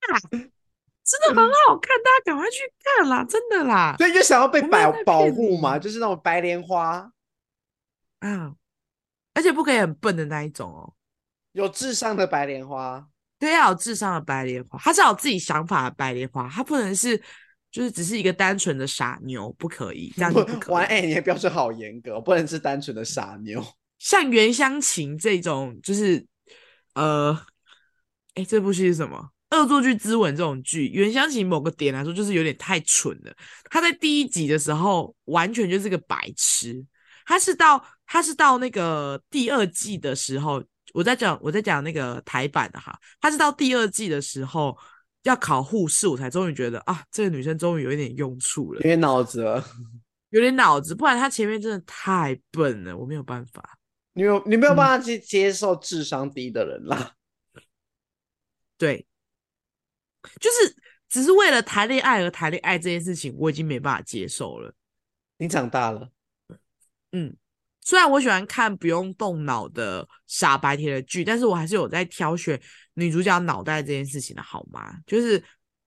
[0.00, 3.24] 啊，真的很好看，大家赶快去看啦！
[3.24, 3.94] 真的啦。
[3.98, 7.12] 对，就想要被保保护嘛，就是那种白莲花
[8.20, 8.54] 啊，
[9.40, 10.92] 而且不可以很笨的那一种哦，
[11.52, 13.08] 有智商的白莲花。
[13.38, 17.16] 对，要有智商的白莲花，他是要有自己想法的白莲花，他不能是
[17.70, 20.74] 就是只是一个单纯的傻妞，不可以这样子不可以。
[20.74, 23.64] 玩哎，你的标准好严格，不能是单纯的傻妞。
[23.98, 26.22] 像袁湘琴这种，就是
[26.92, 27.34] 呃，
[28.34, 29.30] 哎，这部戏是什么？
[29.56, 33.34] 《恶作剧之吻》这种剧，袁湘琴某个点来说就是有点太蠢了。
[33.70, 36.84] 他在第一集的时候完全就是个白痴，
[37.30, 40.60] 他是到他是到那个第二季的时候。
[40.92, 44.76] 我在讲我在讲那个台版的哈，他是到第二季的时候
[45.22, 49.64] 要考护士，我才终于觉得啊，这个女生终于有一点用处了，有点脑子了，
[50.30, 53.78] 有点脑子，不然她前面真的太笨了，我没有办法。
[54.14, 57.14] 你有你没有办法去接受智商低的人啦？
[57.54, 57.62] 嗯、
[58.76, 59.06] 对，
[60.40, 60.76] 就是
[61.08, 64.74] 只是为了谈恋爱而谈恋爱这件事情，我已经没办法接受了。
[65.38, 66.10] 你长大了，
[67.12, 67.36] 嗯。
[67.82, 72.60] 虽然我喜欢看不用动脑的傻白甜的剧，但是我还是有在挑选
[72.94, 74.98] 女主角脑袋这件事情的好吗？
[75.06, 75.42] 就是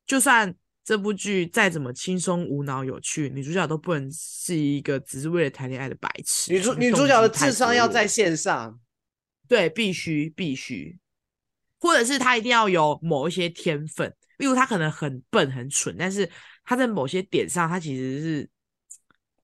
[0.08, 6.52] 就算这部剧再怎么轻松无脑有趣，女主角都不能是一个只是为了谈恋爱的白痴。
[6.52, 8.78] 女主女主角的智商要在线上，
[9.48, 10.98] 对，必须必须，
[11.80, 16.30] 或者是她一定要有某一些天分，例如她可能很笨很蠢，但是
[16.66, 18.50] 她在某些点上她其实是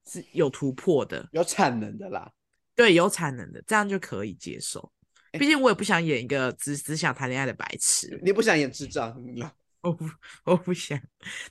[0.09, 2.31] 是有突破的，有产能的啦。
[2.75, 4.91] 对，有产能的，这样就可以接受。
[5.33, 8.19] 毕竟我也不想演一个只只想谈恋爱的白痴。
[8.23, 9.15] 你不想演智障？
[9.81, 10.05] 我不，
[10.43, 10.99] 我不想。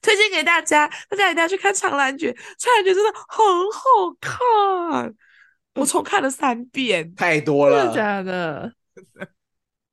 [0.03, 5.15] 推荐给大家，大家一定要去看《长兰诀》，《长兰诀》真的很好看，
[5.77, 8.75] 我重看了三遍， 太多了，真的假的？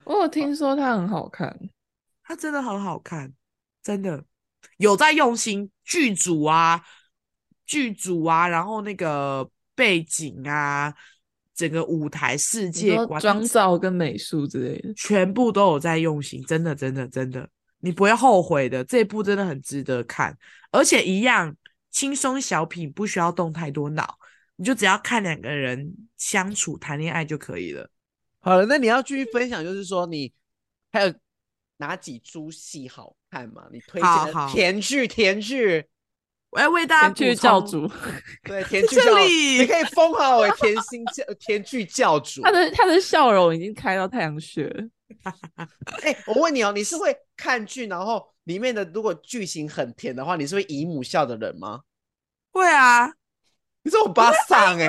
[0.03, 1.57] 我有听说它很好看，
[2.23, 3.31] 它真的很好看，
[3.81, 4.25] 真的
[4.77, 6.83] 有在用心，剧组啊，
[7.65, 10.93] 剧组啊，然后那个背景啊。
[11.57, 18.83] 整个舞台世界观、妆造跟美术之类的，全部都有在用心，真的，真的，真的，你不会后悔的。
[18.83, 20.37] 这一部真的很值得看，
[20.69, 21.55] 而且一样
[21.89, 24.17] 轻松小品，不需要动太多脑，
[24.57, 27.89] 你就只要看两个人相处谈恋爱就可以了。
[28.41, 30.33] 好了，那你要继续分享，就是说你
[30.91, 31.13] 还有
[31.77, 33.65] 哪几出戏好看嘛？
[33.71, 35.85] 你推荐的甜剧，甜剧，
[36.55, 37.85] 我要为大家甜剧 教主，
[38.43, 42.41] 对，甜剧教，你可以封号为甜心教，甜剧教主。
[42.43, 44.85] 他的他的笑容已经开到太阳穴了。
[46.01, 51.81] 哎、欸，我问你哦，你是会看剧，然后里面的如果剧情很甜的话，你是会姨母笑的人吗？
[52.51, 53.05] 会啊，
[53.83, 54.87] 你是我巴桑哎，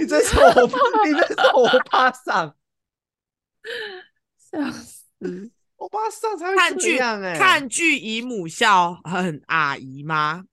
[0.00, 2.56] 你真是欧巴，你真是我巴桑，
[4.50, 5.02] 笑死！
[5.76, 10.44] 我巴桑才会看剧这样哎，看剧姨母笑很阿姨吗？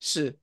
[0.00, 0.36] 是，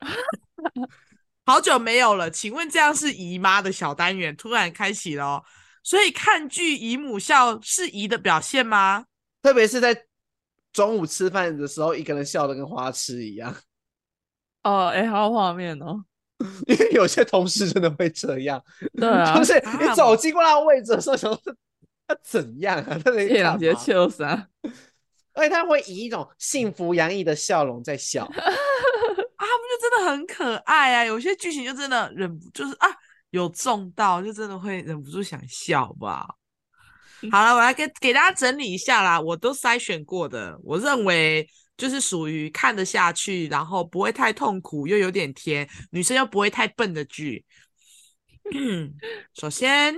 [1.46, 5.44] 好久没有了，请问这样是姨妈的小单元突然开启了哦，
[5.82, 9.06] 所以看剧姨母笑是姨的表现吗？
[9.42, 10.06] 特别是在
[10.72, 13.54] 中午吃饭的时候，一个人笑的跟花痴一样。
[14.62, 16.04] 哦，哎、欸，好有画面哦，
[16.66, 18.62] 因为有些同事真的会这样，
[18.94, 21.54] 对啊， 就是你走经过他的位置的时候，想说
[22.06, 22.98] 他怎样啊？
[23.04, 24.48] 他在两节秋啥？
[25.34, 28.26] 而且他会以一种幸福洋溢的笑容在笑。
[29.36, 31.04] 他们就真的很可爱啊！
[31.04, 32.88] 有些剧情就真的忍不，就是啊，
[33.30, 36.26] 有中到，就真的会忍不住想笑吧。
[37.30, 47.44] 好了，我来给给大家整理一下啦，我都筛选过的，我认为就是属于看得下去，然后不会太痛苦，又有点甜，女生又不会太笨的剧。
[49.34, 49.94] 首先，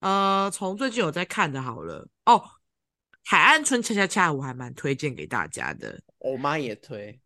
[0.00, 2.34] 呃，从最近有在看的，好了哦，
[3.30, 7.20] 《海岸村恰恰恰》我还蛮推荐给大家的，我妈也推。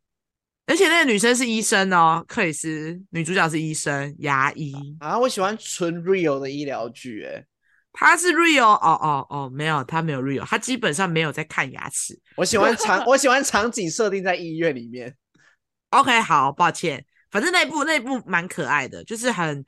[0.66, 7.46] 而且那个女生是医生哦，克里斯女主角是医生牙医啊，我喜欢纯 real 的医疗剧，诶
[7.92, 12.20] 她是 real 哦哦哦，没有，她没有 real，她基本上没有在看牙齿。
[12.34, 15.14] 我喜欢场，我喜欢场景设定在医院里面。
[15.90, 19.64] OK，好，抱歉，反正那部那部蛮可爱的，就是很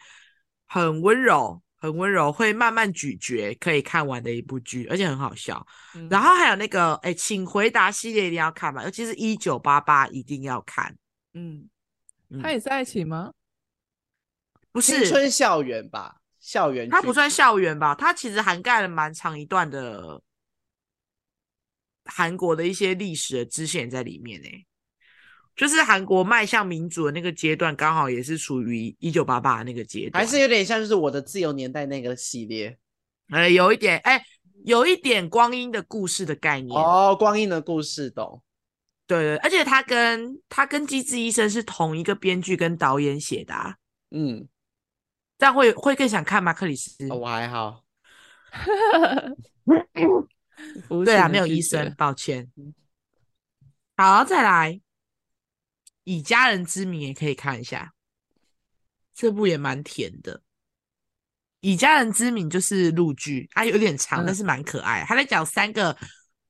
[0.66, 5.66] 很温柔，很温柔，会慢慢咀嚼，可以看完的一部剧，而且很好笑。
[5.94, 10.96] 嗯、然后还有那个，哎，请回答系列一定要看嘛，尤其是一九八八一定要看。
[11.34, 11.68] 嗯，
[12.42, 13.30] 他也在一起吗？
[14.72, 16.88] 不是，青春校园吧，校园。
[16.88, 20.22] 它不算校园吧，它其实涵盖了蛮长一段的
[22.06, 24.48] 韩国的一些历史的支线在里面呢。
[25.56, 32.76] 就是韩国迈向民主的那个阶段，刚好也是处于一九八八那个阶段，还是有点像就是我的自由年代那个系列，
[33.30, 34.20] 呃，有一点，哎，
[34.64, 38.42] 有一点光阴的故事的概念哦，光阴的故事懂，
[39.06, 43.76] 对对，而且他跟他跟《机智医生》是同一个编剧跟导演写的，啊，
[44.10, 44.48] 嗯，
[45.38, 46.52] 这样会会更想看吗？
[46.52, 47.84] 克里斯，哦，我还好，
[51.04, 52.50] 对啊，没有医生，抱歉，
[53.96, 54.80] 好，再来。
[56.04, 57.92] 以家人之名也可以看一下，
[59.14, 60.42] 这部也蛮甜的。
[61.60, 65.02] 以家人之名就是陆剧，啊，有点长，但是蛮可爱。
[65.08, 65.96] 他在讲三个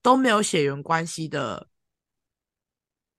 [0.03, 1.69] 都没有血缘关系的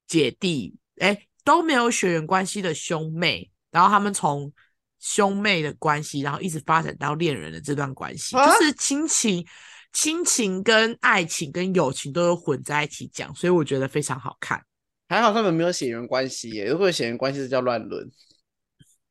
[0.05, 4.51] 姐弟，哎，都没有血缘关系的兄妹，然后他们从
[4.99, 9.47] 兄妹的关系，然后一直发展到恋人的这段关系，啊、就是亲情、
[9.93, 14.61] 亲情跟爱情跟友情都有混在一起讲，所以我觉得非常好看。
[15.07, 18.09] 还好他们没有血缘关系耶，如果有血缘关系是叫乱伦。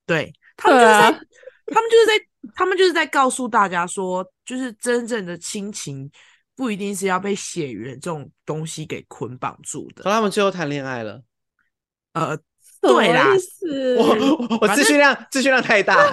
[0.06, 1.20] 对，他们就是在，啊、
[1.66, 6.10] 他们就是在，他们就是在告诉大家说，就是真正的亲情
[6.54, 10.04] 不一定是要被血缘这种东西给捆绑住的。
[10.04, 11.22] 他们最后谈恋爱了。
[12.12, 12.36] 呃，
[12.80, 13.26] 对啦，
[13.98, 16.12] 我我资讯量资讯量太大，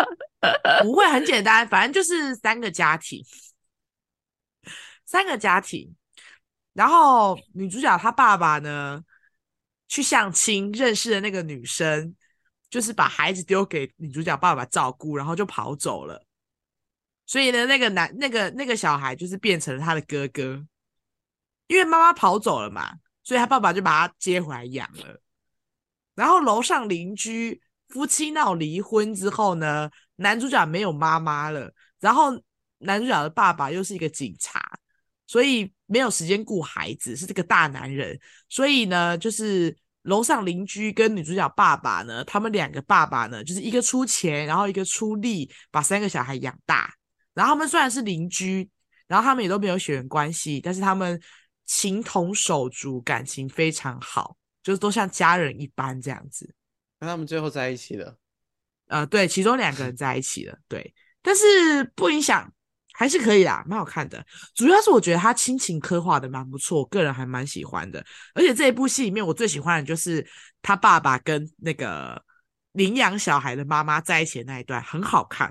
[0.82, 3.24] 不会很简单，反正就是三个家庭，
[5.06, 5.94] 三个家庭，
[6.74, 9.02] 然后女主角她爸爸呢，
[9.90, 12.14] 去相亲认识的那个女生，
[12.70, 16.24] 就是把孩子丢给女主角爸爸照顾，然后就跑走了。
[17.26, 20.64] 所以呢，那个男那个那个小孩就是变成了他的哥哥，
[21.66, 22.92] 因为妈妈跑走了嘛，
[23.24, 25.20] 所以他爸爸就把他接回来养了。
[26.14, 32.30] 然后楼上邻居夫妻闹离婚之后呢，男主角没有妈妈了，然后
[32.78, 34.78] 男主角的爸爸又是一个警察，
[35.26, 38.16] 所以没有时间顾孩子，是这个大男人，
[38.48, 46.94] 所以呢，就是楼上邻居跟女主角爸爸呢，他们两个爸爸呢，就是一个出钱，然后一个出力，把三个小孩养大。
[47.34, 48.70] 然后他们虽然是邻居，
[49.08, 51.20] 然后他们也都没有血缘关系，但是他们
[51.66, 56.54] 情同手足，感情非常好，就是都像家人一般这样子。
[57.00, 58.16] 那他们最后在一起了？
[58.86, 62.52] 呃，对，其中两个人在一起了，对，但是不影响。
[63.00, 64.22] 还是可以啦，蛮好看的。
[64.54, 68.04] 主要是我觉得他亲情刻画的蛮不错，我个人还蛮喜欢的。
[68.34, 70.22] 而且这一部戏里面，我最喜欢的就是
[70.60, 72.22] 他爸爸跟那个
[72.72, 75.50] 领养小孩的妈妈在一起的那一段，很好看。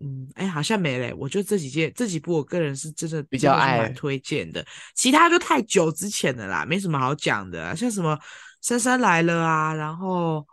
[0.00, 1.14] 嗯，哎，好像没了。
[1.16, 4.66] 我觉得这几件这几部，我个人是真的比较爱，蛮推荐的。
[4.96, 7.72] 其他就太久之前的啦，没什么好讲的啊。
[7.76, 8.16] 像什么
[8.60, 10.44] 《杉杉来了》啊，然后，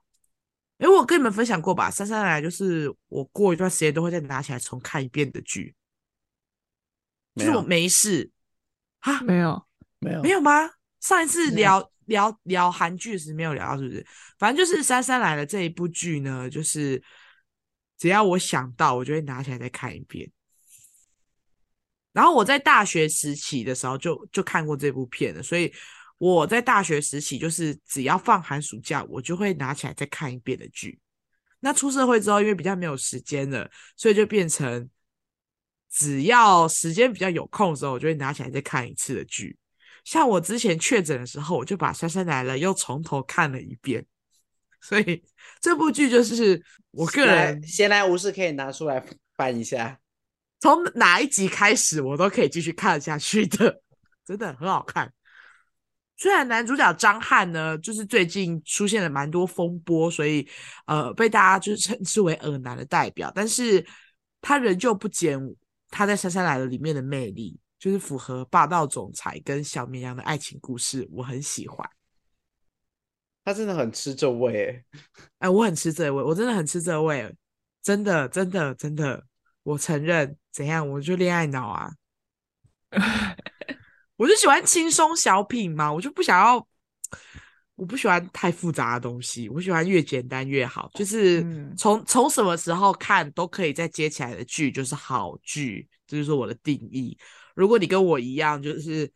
[0.82, 5.76] 哎，我跟你们分享过吧，《杉杉来》就是我过一段时间都会再拿起来重看一遍的剧。
[7.36, 8.30] 就是我没事
[9.00, 9.64] 啊，没有，
[10.00, 10.70] 没有，没有吗？
[11.00, 14.06] 上一次聊聊聊韩剧时没有聊到，是不是？
[14.40, 17.02] 反正就是《杉杉来了》这一部剧呢，就是。
[17.98, 20.28] 只要我想到，我就会拿起来再看一遍。
[22.14, 25.72] 然后我在大学时期的时候就就看过这部片了，所以
[26.22, 31.00] 我在大学时期就是只要放寒暑假，我就会拿起来再看一遍的剧。
[31.60, 33.68] 那出社会之后，因为比较没有时间了，
[33.98, 34.88] 所以就变成
[35.90, 39.58] 只要时间比较有空的时候，我就会拿起来再看一次的剧。
[40.04, 44.06] 像我之前确诊的时候，我就把《杉杉来了》又从头看了一遍。
[44.80, 45.24] 所以
[45.60, 49.04] 这部剧就是我个人闲来无事可以拿出来
[49.36, 50.00] 翻一下，
[50.60, 53.82] 从哪一集开始我都可以继续看下去的，
[54.24, 55.12] 真的很好看。
[56.22, 60.48] 虽然男主角张翰呢，就是最近出现了蛮多风波，所以
[60.86, 63.84] 呃被大家就是称之为恶男的代表，但是
[64.40, 65.40] 他仍旧不减
[65.90, 71.90] 他在《杉杉来了》里面的魅力，就是符合霸道总裁跟小绵羊的爱情故事，我很喜欢。
[73.44, 74.86] 他真的很吃这味，
[75.40, 77.36] 哎，我很吃这味，我真的很吃这味，
[77.82, 79.26] 真的，真的，真的，
[79.64, 80.38] 我承认。
[80.52, 80.88] 怎样？
[80.88, 81.92] 我就恋爱脑啊，
[84.22, 86.68] 我就喜欢轻松小品嘛，我就不想要，
[87.76, 91.44] 我不喜欢太复杂的东西，我喜欢越简单越好，就是
[91.76, 97.18] 从从什么时候看都可以再接起来的剧就是好剧，这就是我的定义。
[97.56, 99.12] 如果你跟我一样，就是。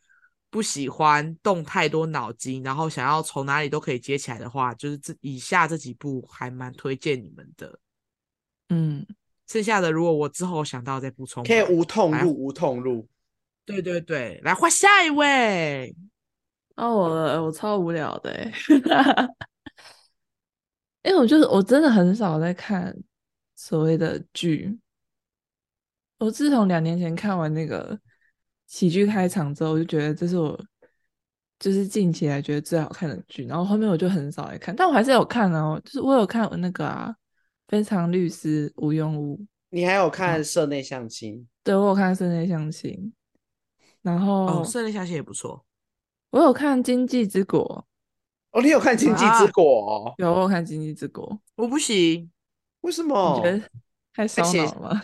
[0.52, 7.78] 不喜欢动太多脑筋，然后想要从哪里都可以接起来的话，就是这以下这几部还蛮推荐你们的。
[8.70, 9.06] 嗯，
[9.48, 13.06] 剩下的如果我之后想到再补充，可以无痛入，无痛入。
[13.66, 15.96] 对对对，来换下一位。
[16.76, 18.54] 哦，我我超无聊的哎，
[21.04, 22.96] 因为我就是我真的很少在看
[23.56, 24.78] 所谓的剧。
[26.18, 28.00] 我自从两年前看完那个。
[28.68, 30.60] 喜剧开场之后，我就觉得这是我
[31.60, 37.12] 就是近期来觉得最好看的剧，然后后面我就很少来看，但我还是有看哦，就是我有看那个啊，
[37.68, 39.38] 《非常律师禹英禑》，
[39.70, 41.36] 你还有看《社内相亲》？
[41.64, 42.92] 对，我有看《社内相亲》，
[44.06, 45.66] 然后哦，《社内相亲》也不错，
[46.30, 47.88] 我有看《经济之国》。
[48.58, 50.14] 哦，你有看《经济之国》哦？
[50.20, 52.30] 有，我有看《经济之国》，我不行，
[52.82, 53.36] 为什么？
[53.36, 53.70] 你觉得
[54.14, 55.02] 太烧脑了吗？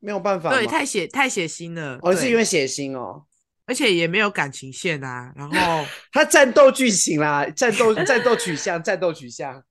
[0.00, 1.98] 没有办法，对，太血太血腥了。
[2.02, 3.24] 哦，是因为血腥哦，
[3.64, 5.32] 而且也没有感情线啊。
[5.34, 9.64] 然后 他战斗剧情啦，战斗战斗取向，战斗取向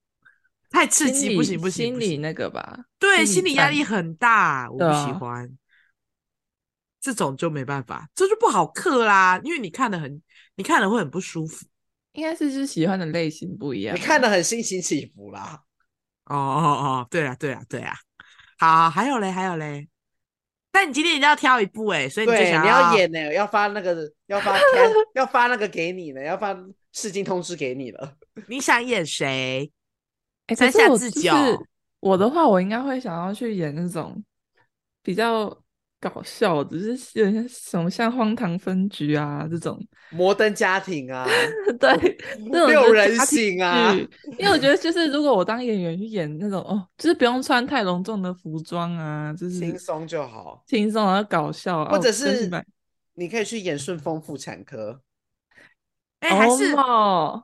[0.72, 2.80] 太刺激，不行不行，心理那个吧？
[2.98, 5.48] 对，心理压力很大，我不喜欢。
[7.02, 10.22] 这种就没办法，这就不好刻啦，因为你看的很，
[10.56, 11.66] 你看了会很不舒服。
[12.14, 15.62] 应该是是喜欢的类型不一样，你看的很心情起伏啦。
[16.26, 17.96] 哦哦哦，对啊对啊对啊。
[18.58, 19.88] 好，还有嘞，还有嘞。
[20.72, 24.58] 但你今天一定要挑一部哎，所以你就想要，你要演呢，要发那个，要发
[25.16, 26.56] 要发那个给你呢，要发
[26.92, 28.18] 试镜通知给你了。
[28.48, 29.72] 你想演谁？
[30.48, 31.30] 哎，三下自己。
[32.02, 34.24] 我的话，我应该会想要去演那种
[35.02, 35.58] 比较。
[36.00, 39.78] 搞笑，只是有些什么像荒唐分局啊这种
[40.12, 41.28] 摩登家庭啊，
[41.80, 42.18] 对，
[42.50, 43.94] 那种六人行啊。
[44.38, 52.50] 因为我觉得就是如果我当演员去演那种哦，就是不用穿太隆重的服装啊，就是轻松就好，轻松然后搞笑，或者是
[53.16, 55.02] 你可以去演顺丰妇产科。
[56.22, 57.44] 哎，还是哦，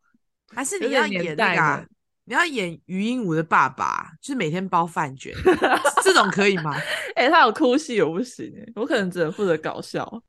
[0.54, 1.88] 还是你要演那个？
[2.26, 5.34] 你要演余英武的爸爸，就是每天包饭卷，
[6.04, 6.76] 这种可以吗？
[7.16, 10.22] 哎、欸，他有哭戏，我不行，我可能只能负责搞笑，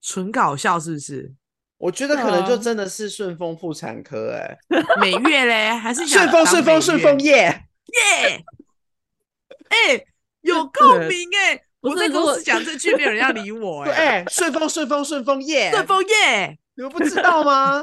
[0.00, 1.34] 纯搞笑是不是？
[1.78, 8.44] 我觉得可能就真的是顺丰妇产科、欸，哎，每月嘞，还是 顺丰顺丰顺丰耶耶，
[9.68, 10.04] 哎，
[10.42, 11.60] 有共鸣哎！
[11.80, 14.06] 我在公司讲这句，没有人要理我 哎、欸。
[14.20, 17.82] 哎，顺丰顺丰顺丰耶，顺丰耶，你们不知道吗？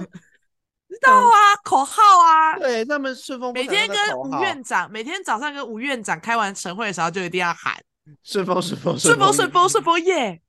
[0.91, 7.81] 知道啊，口号啊，对，他们顺丰每天跟吴院长，每天早上跟吴院长开完晨会的时候，就一定要喊
[8.23, 10.41] 顺丰顺丰顺丰顺丰顺丰耶！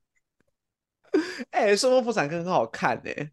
[1.53, 3.31] 哎，顺丰妇产科很好看哎，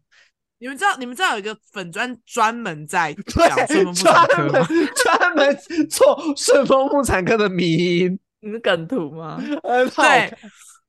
[0.58, 4.68] 你们知道你们知道有一个粉专专门在讲顺丰妇产科吗？
[4.94, 5.58] 专门
[5.88, 9.42] 做顺丰妇产科的迷因，你是梗图吗？
[9.96, 10.32] 对，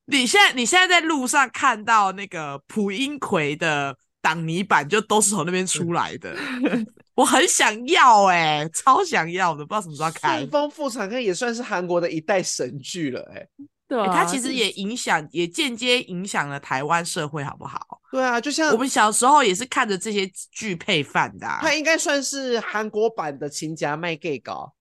[0.06, 3.98] 你现在你现在在路上看到那个蒲英奎的。
[4.22, 6.36] 挡泥板就都是从那边出来的，
[7.16, 10.38] 我很想要哎、欸，超想要的，不知道什么时候开。
[10.38, 13.48] 顺风妇产科也算是韩国的一代神剧了、欸，哎，
[13.88, 18.00] 对啊，它其实也影响，也间接影响了台湾社会，好不好？
[18.12, 21.60] 对啊，就像我们小时候也是看着这些剧配饭的、啊。
[21.62, 24.74] 它应该算是韩国版的《亲家卖 gay 搞》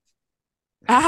[0.92, 1.02] 啊，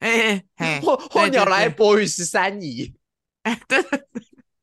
[0.00, 2.94] 哎哎，或或鸟来博与十三姨，
[3.42, 3.82] 哎，对，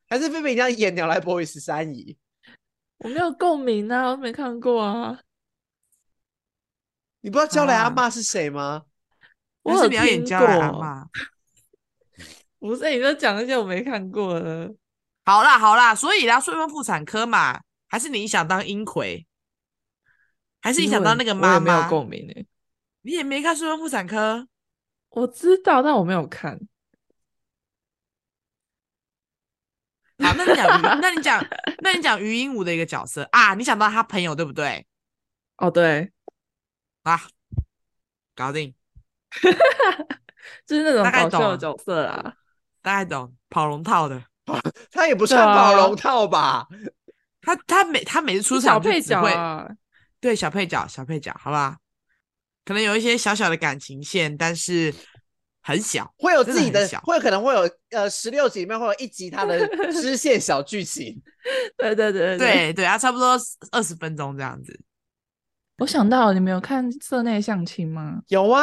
[0.08, 2.18] 还是菲菲一样演鸟来伯与十三姨。
[3.00, 5.20] 我没有共鸣啊，我没看过啊。
[7.22, 8.84] 你不知道娇兰阿妈是谁吗？
[9.64, 11.08] 我有表演娇兰阿妈。
[12.60, 14.74] 不是，你就讲那些我没看过的。
[15.24, 19.26] 好啦好啦，所以啦，顺风妇产科嘛，还是你想当英奎，
[20.62, 21.60] 还是你想当那个妈妈？
[21.60, 22.48] 没有共鸣呢、欸。
[23.02, 24.48] 你也没看顺风妇产科？
[25.10, 26.60] 我知道，但我没有看。
[30.26, 31.46] 好，那你讲，那你讲，
[31.80, 33.54] 那你讲禹英禑的一个角色啊？
[33.54, 34.86] 你想到他朋友对不对？
[35.58, 36.12] 哦，对，
[37.04, 37.22] 啊，
[38.36, 38.74] 搞定，
[40.66, 42.34] 就是那种搞笑的角色啊，
[42.82, 44.24] 大概懂，跑龙套的，
[44.92, 46.68] 他也不算跑龙套吧？
[47.42, 49.70] 他他每他每次出场小配角啊，
[50.20, 51.78] 对，小配角，小配角，好吧，
[52.66, 54.92] 可能有一些小小的感情线，但是。
[55.68, 61.20] 很小，会有自己的，的会可能会有呃十六集里面会有一集他的支线小剧情，
[61.76, 63.36] 对对对对对对啊，差不多
[63.72, 64.80] 二十分钟这样子。
[65.80, 68.22] 我想到你们有看《社内相亲》吗？
[68.28, 68.62] 有啊，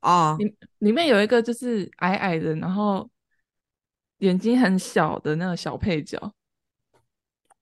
[0.00, 3.08] 啊、哦，里里面有一个就是矮矮的，然后
[4.18, 6.34] 眼睛很小的那个小配角。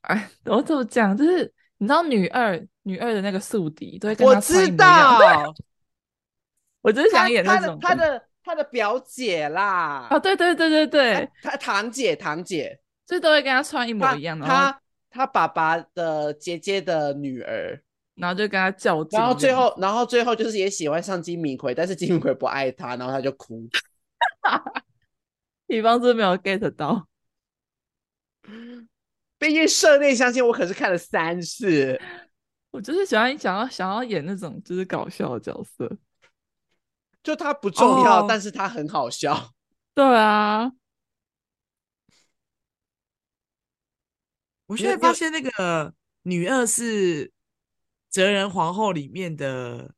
[0.01, 1.17] 哎，我怎么讲？
[1.17, 1.45] 就是
[1.79, 5.55] 你知道女二女二的那个宿敌都会跟他穿一模一样，我知道，
[6.83, 8.05] 我就是想演那种他的。
[8.09, 12.77] 他的他的表姐啦，啊，对对对对对，他堂姐堂姐，
[13.07, 14.45] 所以都会跟他穿一模一样的。
[14.45, 17.81] 他他爸爸的姐姐的女儿，
[18.17, 23.69] 然后就跟他较劲，然后最后然后最后就是也喜欢上金敏奎，但是金敏奎不爱他，然后他就哭。
[25.69, 27.07] 比方是没有 get 到，
[29.39, 31.97] 毕竟社内相亲我可是看了三次，
[32.73, 35.89] 我就是喜欢想要想要演那种就是搞笑的角色。
[37.23, 39.53] 就它不重要，哦，但是它很好笑。
[39.95, 40.71] 对啊，
[44.67, 45.93] 我现在发现那个
[46.23, 47.27] 女二是
[48.11, 49.95] 《哲人皇后》里面的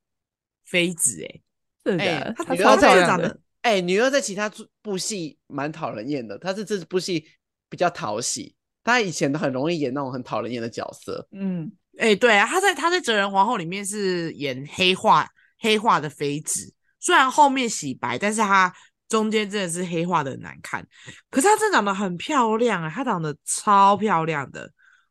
[0.64, 1.40] 妃子，哎，
[1.84, 4.50] 是的，她女二在长得，哎，女二在其他
[4.80, 7.28] 部戏蛮讨人厌的，她是这部戏
[7.68, 11.28] 比较讨喜，她以前都很容易演那种很讨人厌的角色。
[11.30, 16.74] 嗯，哎，对啊，她在她在《哲人皇后》里面是演黑化黑化的妃子。
[17.02, 18.72] 虽然后面洗白，但是她
[19.08, 20.86] 中间真的是黑化的很难看。
[21.30, 24.70] 可是她真的长得很漂亮啊，她长得超漂亮的，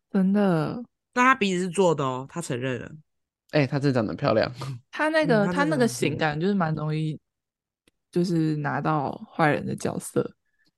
[0.09, 0.81] 真的。
[1.11, 2.89] 但她鼻子是做的哦，她承认了。
[3.51, 4.49] 哎、欸，她真的长得漂亮。
[4.89, 7.19] 她那个，嗯、她那个型感就是蛮容易，
[8.09, 10.33] 就是拿到坏人的角色。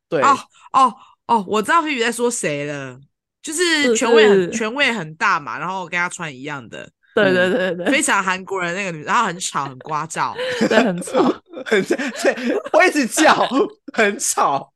[0.09, 0.35] 对，哦
[0.71, 0.93] 哦
[1.27, 2.99] 哦，我知道菲比在说谁了，
[3.43, 6.91] 就是权位很是是权位很大嘛，然后跟她穿一样的。
[7.15, 10.33] 对对对对，非常韩国人那个女，然后很吵，很聒噪，
[10.67, 11.21] 对，很吵，
[11.65, 13.47] 很对，我一直叫，
[13.93, 14.73] 很吵，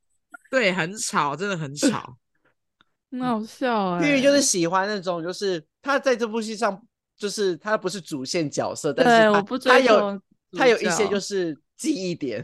[0.52, 2.16] 对，很吵，真的很吵，
[3.12, 4.08] 很好笑哎、欸。
[4.08, 6.80] 因为就是喜欢那种，就是他在这部戏上，
[7.18, 10.22] 就是他不是主线角色，但是他我不他有
[10.56, 12.42] 他有一些就是记忆点。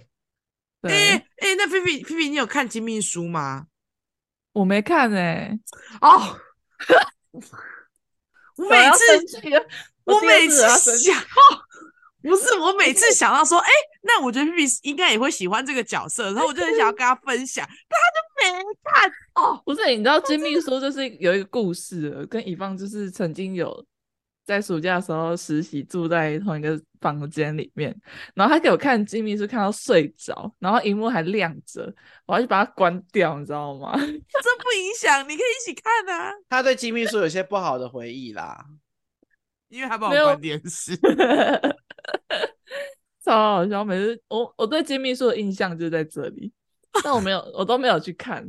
[0.82, 3.68] 哎哎、欸欸，那菲菲菲菲，你有看《金秘书》吗？
[4.52, 5.60] 我没看哎、欸，
[6.02, 6.38] 哦。
[8.58, 9.40] 我每次，
[10.06, 10.62] 我，我每次
[10.98, 11.24] 想，
[12.22, 13.74] 不是我每次想到说，哎、欸，
[14.04, 19.62] 那我觉得 P P 应该也会喜欢这个角色，然后我就很想要跟他分享，但他就没看哦。
[19.66, 23.86] 不是，你知道金秘书就是有一个故事，跟乙方就是曾经有
[24.46, 27.96] 在暑假的时候实习，住在同一个房间里面，
[28.36, 31.94] 然后他给我看金秘书，看到睡着，然后荧幕还亮着，
[32.26, 33.94] 我要去把它关掉，你知道吗？
[33.98, 34.12] 这不
[34.78, 36.34] 影响，你可以一起看啊。
[36.50, 38.66] 他对金秘书有些不好的回忆啦，
[39.70, 40.94] 因为他帮我关电视，
[43.24, 43.86] 超好笑。
[43.86, 46.52] 每次我我对金秘书的印象就在这里，
[47.02, 48.46] 但我没有，我都没有去看。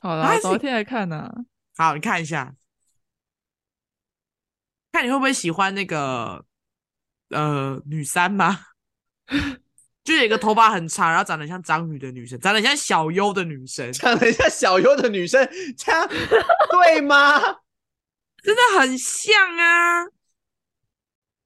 [0.00, 1.34] 好了，昨天来看呢、啊。
[1.76, 2.54] 好，你看一下。
[4.94, 6.44] 看你会不会喜欢那个
[7.30, 8.60] 呃女三吗？
[10.04, 15.44] 就有一个头发很长，然后长得像张宇的女生，长得像小优的女生，长得像小优的女生，
[15.76, 16.08] 这样
[16.70, 17.40] 对吗？
[18.40, 20.04] 真的很像啊！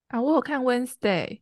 [0.08, 1.40] 啊，我有看 Wednesday，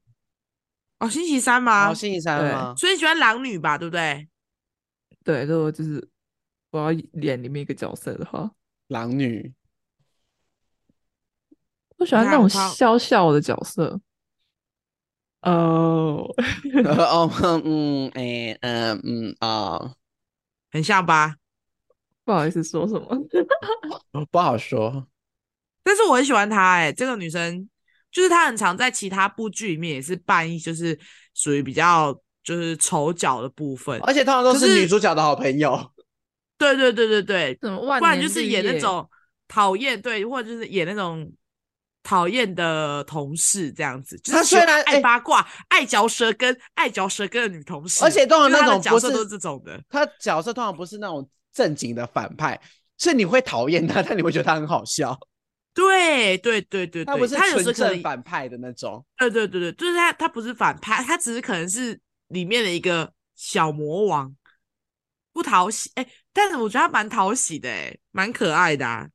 [1.01, 1.91] 哦，星期三吗？
[1.91, 2.73] 哦，星期三吗？
[2.77, 3.77] 所以你喜欢狼女吧？
[3.77, 4.29] 对不对？
[5.25, 6.09] 对，如果就是
[6.71, 8.49] 我要演里面一个角色的话，
[8.87, 9.53] 狼女。
[11.99, 14.01] 我喜欢那种笑笑的角色。
[15.43, 16.27] 哦，
[16.99, 17.31] 哦，
[17.65, 19.95] 嗯，哎，嗯，嗯，啊，
[20.73, 21.37] 很像吧？
[22.25, 23.17] 不好意思，说什么？
[24.31, 25.07] 不好说。
[25.85, 27.69] 但是我很喜欢她，哎，这个女生
[28.11, 30.99] 就是她，很常在其他部剧里面也是扮一，就是
[31.33, 35.93] 属于比较就是丑角的部分，而且通常都是女主角的好朋友。
[36.59, 39.09] 对对对对对，不然就是演那种
[39.47, 41.33] 讨厌，对，或者就是演那种。
[42.07, 49.83] 讨厌的同事这样子，就是虽然爱八卦、爱嚼舌根、爱嚼舌根的女同事，而且通常那种角色都是这种的。
[49.89, 52.61] 他角色通常不是那种正经的反派，
[52.97, 55.19] 是你会讨厌他，但你会觉得他很好笑。
[55.75, 59.05] 对对对对对，他不是纯正反派的那种。
[59.19, 64.33] 对对对对，就是他，他不是反派，他只是可能是里面的一个小魔王，
[65.33, 65.91] 不讨喜。
[65.97, 69.09] 哎，但是我觉得他蛮讨喜的，哎，蛮可爱的啊。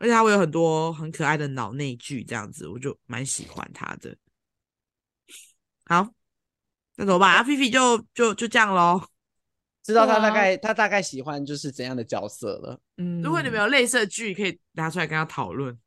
[0.00, 4.16] 而且他会有很多很可爱的脑内剧，这样子我就蛮喜欢他的。
[5.84, 6.08] 好，
[6.96, 7.34] 那怎么办？
[7.34, 9.00] 阿菲菲就就就这样喽。
[9.82, 12.80] 知道他大概、啊、他大概喜欢就是怎样的角色了。
[12.96, 15.78] 嗯，如果你们有类似的剧，可以拿出来跟他讨论。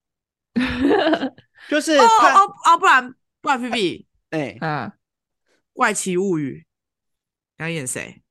[1.69, 4.91] 就是哦哦哦，不然不然菲菲，哎嗯，
[5.73, 6.67] 怪奇物语
[7.57, 8.21] 要演谁？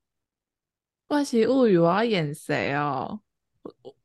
[1.09, 3.21] 怪奇物语我要演谁哦？
[3.63, 3.97] 我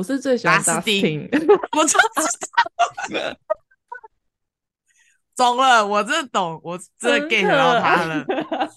[0.00, 1.28] 是最喜欢达斯汀，
[1.76, 2.38] 我就知
[3.10, 3.36] 道，
[5.34, 8.24] 懂了，我真的懂，我真的 get 到他了。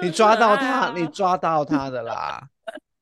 [0.00, 2.48] 你抓到他，你抓到他的啦。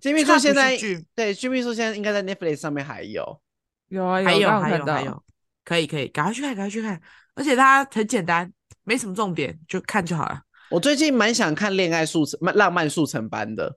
[0.01, 0.77] 金秘书现在
[1.15, 3.41] 对金秘书现在应该在 Netflix 上面还有，
[3.89, 5.23] 有啊，还有还有还有，
[5.65, 7.01] 可以可以，赶快去看，赶快去看。
[7.35, 8.51] 而且它很简单，
[8.85, 10.41] 没什么重点，就看就好了。
[10.71, 13.77] 我最近蛮想看恋爱速成、浪漫速成班的。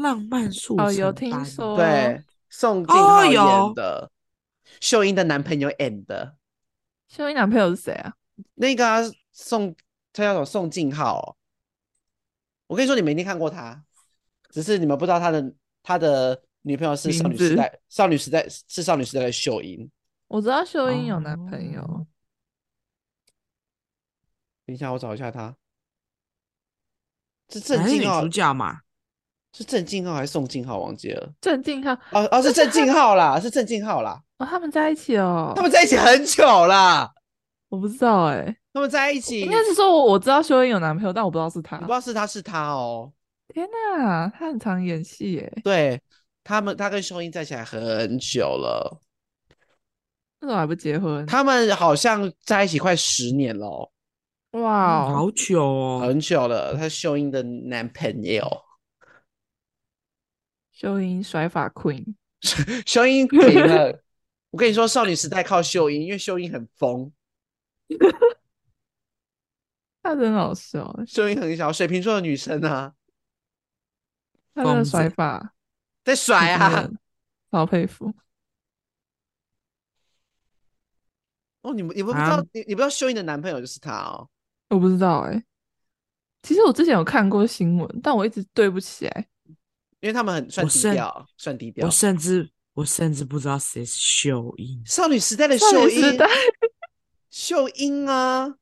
[0.00, 4.10] 浪漫速成，哦，有听说，对，宋敬浩演的，
[4.80, 6.36] 秀英的男朋友演的。
[7.08, 8.14] 秀英男朋友是谁啊？
[8.54, 9.00] 那个、啊、
[9.32, 9.74] 宋，
[10.12, 10.44] 他叫什么？
[10.44, 11.36] 宋敬浩。
[12.66, 13.84] 我跟你说，你们一定看过他，
[14.50, 19.90] 只是你们不知道他的他的女朋友是少女时代，少女时代是少女时代的秀英。
[20.28, 21.82] 我知道秀英有男朋友。
[21.82, 22.06] 哦、
[24.64, 25.56] 等一下，我找一下他。
[27.48, 28.82] 是郑敬浩主角嘛？
[29.52, 30.78] 是郑敬浩还是宋敬浩？
[30.78, 31.28] 忘记了。
[31.40, 34.20] 郑敬浩哦哦， 是郑敬浩啦，是郑敬浩啦。
[34.38, 35.52] 哦，他们在一起哦。
[35.56, 37.10] 他们在一起很久啦。
[37.68, 38.56] 我不知道哎、欸。
[38.72, 41.76] 他们在一起，应该是说我我知道秀英有男朋友，但我不知道是他。
[41.76, 43.12] 我不知道是他是他哦。
[43.52, 45.52] 天哪，他很常演戏耶。
[45.64, 46.00] 对
[46.44, 49.00] 他们，他跟秀英在一起很久了。
[50.40, 51.26] 为什么还不结婚？
[51.26, 53.90] 他们好像在一起快十年了。
[54.52, 56.76] 哇、嗯，好久哦，很久了。
[56.76, 58.44] 他是秀英的男朋友。
[60.80, 62.14] 秀英甩发 queen，
[62.88, 64.02] 秀英停了。
[64.50, 67.12] 我跟你说，少女时代靠秀英，因为秀英很疯，
[70.02, 70.90] 她真好笑。
[71.06, 72.94] 秀英很小，水瓶座的女生啊，
[74.54, 75.52] 她的甩发
[76.02, 76.88] 在甩啊，
[77.50, 78.10] 好佩服。
[81.60, 84.30] 哦，你们你们不知道，啊、你你不知道秀英的男朋友就是他哦？
[84.70, 85.44] 我不知道哎、欸。
[86.40, 89.26] 其实我之前有看过新闻，但我一直对不起来。
[90.00, 91.86] 因为他们很算低调，算低调。
[91.86, 96.18] 我甚至我甚至不知道谁是秀英，少女时代的秀英，
[97.28, 98.56] 秀英啊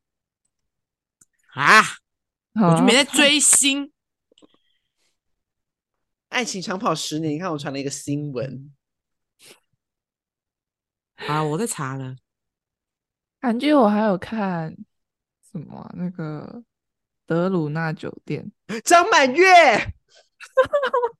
[1.55, 1.81] 啊！
[2.55, 3.91] 我就没在追星。
[6.29, 8.73] 爱情长跑十年，你看我传了一个新闻。
[11.15, 12.15] 啊，我在查了。
[13.41, 14.75] 韩剧我还有看
[15.51, 15.91] 什么、啊？
[15.95, 16.63] 那个
[17.25, 18.51] 德鲁纳酒店，
[18.83, 19.45] 张满月。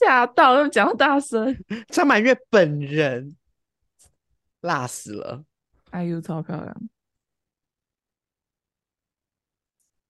[0.00, 1.54] 吓到，又讲大声。
[1.92, 3.36] 张满月本人
[4.62, 5.44] 辣死了
[5.90, 6.88] 哎呦超漂亮。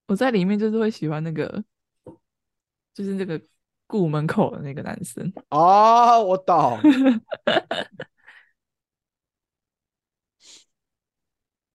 [0.07, 1.65] 我在里面就是会喜欢那个，
[2.95, 3.41] 就是那个
[3.87, 5.33] 顾门口的那个男生。
[5.49, 6.79] 哦，我懂。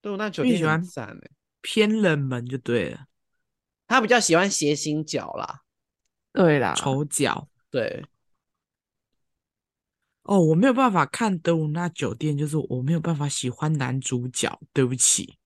[0.02, 0.82] 对，那酒店喜欢
[1.62, 3.08] 偏冷门就对了。
[3.88, 5.62] 他比较喜欢斜心角啦，
[6.32, 7.48] 对啦，丑角。
[7.76, 8.06] 对，
[10.24, 15.38] 哦，我没有办法看德鲁纳酒店，就是我没有办法喜欢男主角，对不起。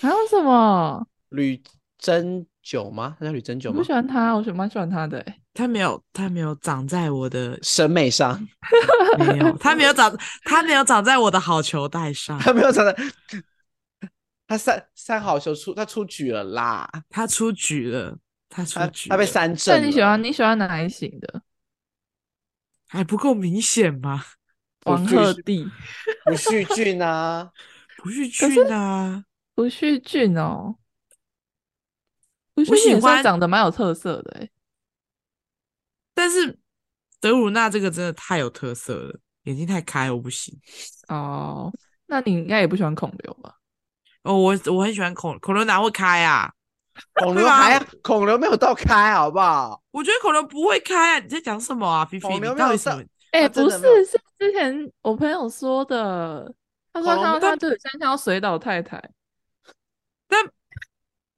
[0.00, 1.06] 还有什么？
[1.28, 1.62] 吕
[1.98, 3.14] 珍九吗？
[3.20, 3.76] 他叫吕珍九吗？
[3.76, 5.22] 我不喜欢他，我喜蛮喜欢他的。
[5.52, 8.40] 他没有，他没有长在我的审美上，
[9.18, 10.10] 没有，他没有长，
[10.44, 12.96] 他没有长在我的好球带上， 他没有长在，
[14.46, 18.16] 他三三好球出，他出局了啦，他出局了，
[18.48, 19.78] 他出局了，他，他被三振。
[19.78, 21.42] 那你喜欢你喜欢哪一型的？
[22.88, 24.24] 还不够明显吗？
[24.84, 25.70] 王鹤棣，
[26.26, 27.50] 不旭俊啊，
[27.96, 29.24] 不旭俊啊，
[29.54, 30.76] 不旭俊哦，
[32.54, 34.50] 不旭我喜俊欢长得蛮有特色的哎。
[36.12, 36.58] 但是
[37.18, 40.54] 德鲁纳这个真的太有特色了，眼睛太开，我不行。
[41.08, 41.72] 哦，
[42.06, 43.56] 那你应该也不喜欢孔刘吧？
[44.22, 46.52] 哦，我我很喜欢孔孔刘，哪会开啊？
[47.14, 49.82] 孔刘还孔刘没有到开，好不好？
[49.90, 51.18] 我觉得孔刘不会开啊！
[51.18, 52.04] 你在讲什么啊？
[52.04, 53.02] 皮皮，你到底什么？
[53.32, 56.54] 哎、欸，不是，是之前我朋友说的，
[56.92, 59.02] 他说他他就像像水岛太太，
[60.28, 60.48] 但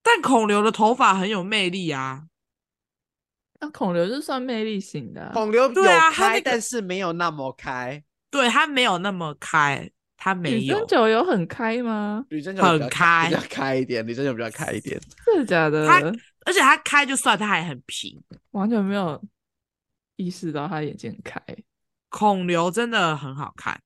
[0.02, 2.24] 但孔刘的头发很有魅力啊。
[3.58, 8.04] 那孔刘是算魅力型的，孔刘有对啊，开、那个，但是没有那么开。
[8.28, 10.58] 对他没有那么开，他没有。
[10.58, 12.24] 女生酒有很开吗？
[12.30, 14.06] 吕贞九很开，比较开一点。
[14.06, 15.86] 吕贞九比较开一点，真的假的？
[15.86, 16.00] 他
[16.44, 19.20] 而且他开就算，他还很平，完全没有
[20.16, 21.40] 意识到他眼睛很开。
[22.08, 23.80] 孔刘真的很好看，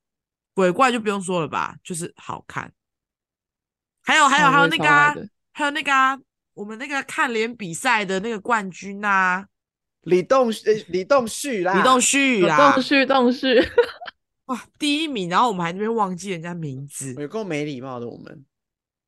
[0.55, 2.71] 鬼怪就不用说了吧，就是好看。
[4.03, 5.15] 还有还有还有那个、啊，
[5.53, 6.19] 还有那个啊，
[6.55, 9.47] 我们那个看脸比赛的那个冠军啊。
[10.03, 13.55] 李栋呃李栋旭啦，李栋旭啦，栋旭栋旭，
[14.51, 18.09] 哇，第一名，然后我们还那边忘记人家名字，有够没礼貌的。
[18.09, 18.45] 我们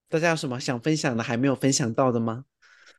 [0.08, 2.44] 大家有什么想分享的还没有分享到的吗？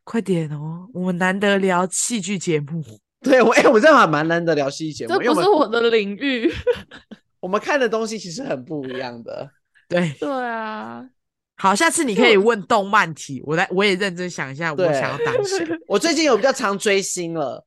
[0.04, 2.84] 快点哦，我们难得聊戏剧节目，
[3.24, 6.52] 对我哎、欸，我这还蛮难得聊戏剧节目，这不是我的领域。
[7.40, 9.50] 我们看的东西其实很不一样的，
[9.88, 11.08] 对对啊。
[11.56, 15.66] 好，下次你可以问动漫题，我来我也认真想一下，我想要当谁。
[15.86, 17.64] 我最近有比较常追星了。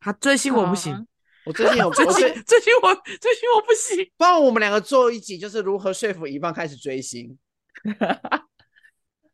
[0.00, 1.04] 他追星我不行，啊、
[1.44, 2.14] 我最近有 最近
[2.44, 4.12] 最近我最近我不行。
[4.16, 7.36] 不然我们两个做一集，就是如何说服一棒开始追星，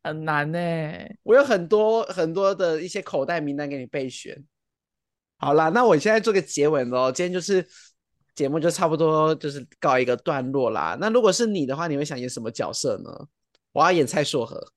[0.02, 1.18] 很难呢、欸。
[1.22, 4.42] 我有很多很多的一些口袋名单给你备选。
[5.36, 7.12] 好啦，那我现在做个结尾喽。
[7.12, 7.66] 今天就是
[8.34, 10.96] 节目就差不多就是告一个段落啦。
[10.98, 13.28] 那如果是你的话，你会想演什么角色呢？
[13.72, 14.72] 我要演蔡硕和。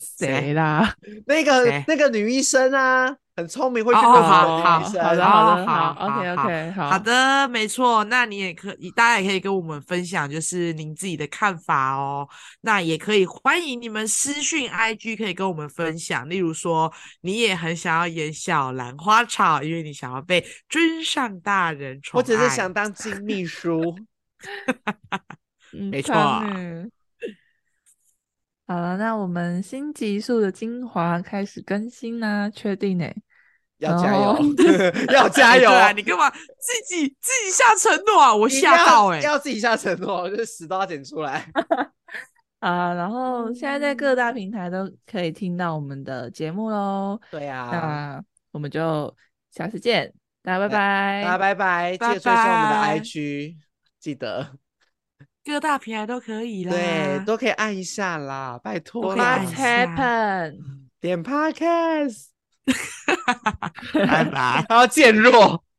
[0.00, 0.96] 谁啦？
[1.26, 3.16] 那个那个女医生啊。
[3.38, 8.02] 很聪明，会去好好好的好的好，OK OK 好好的，没错。
[8.02, 12.28] 那你也可以，大家也可以跟我们分享，就是您自己的看法哦。
[12.62, 16.28] 那也可以欢迎你们私讯 IG，可以跟我们分享。
[16.28, 22.20] 例如说，你也很想要演小兰花草，因为你想要被尊上大人宠爱。
[22.20, 23.94] 我只是想当金秘书，
[25.70, 26.12] 没错。
[28.66, 33.06] 好了，那我们新集数的精华开始更新啦，确定呢？
[33.78, 34.38] 要加油，
[35.12, 35.92] 要加油 啊！
[35.92, 38.34] 你干嘛自己自己下承诺啊？
[38.34, 39.24] 我吓到哎、欸！
[39.24, 41.48] 要自己下承诺，就是死都要剪出来
[42.60, 42.92] 啊！
[42.94, 47.20] 然后现在在各大平台都可以听到我们的节目喽。
[47.30, 49.14] 对啊，那我们就
[49.52, 50.12] 下次见，
[50.42, 53.56] 大家拜拜，大家拜拜，记得追踪我们的 IG，
[54.00, 54.54] 记得
[55.44, 59.14] 各大平台都可以啦，对，都可以按一下啦，拜托。
[59.14, 60.58] What happen？
[61.00, 62.27] 点 Podcast。
[63.92, 65.62] 拜拜，他要渐弱。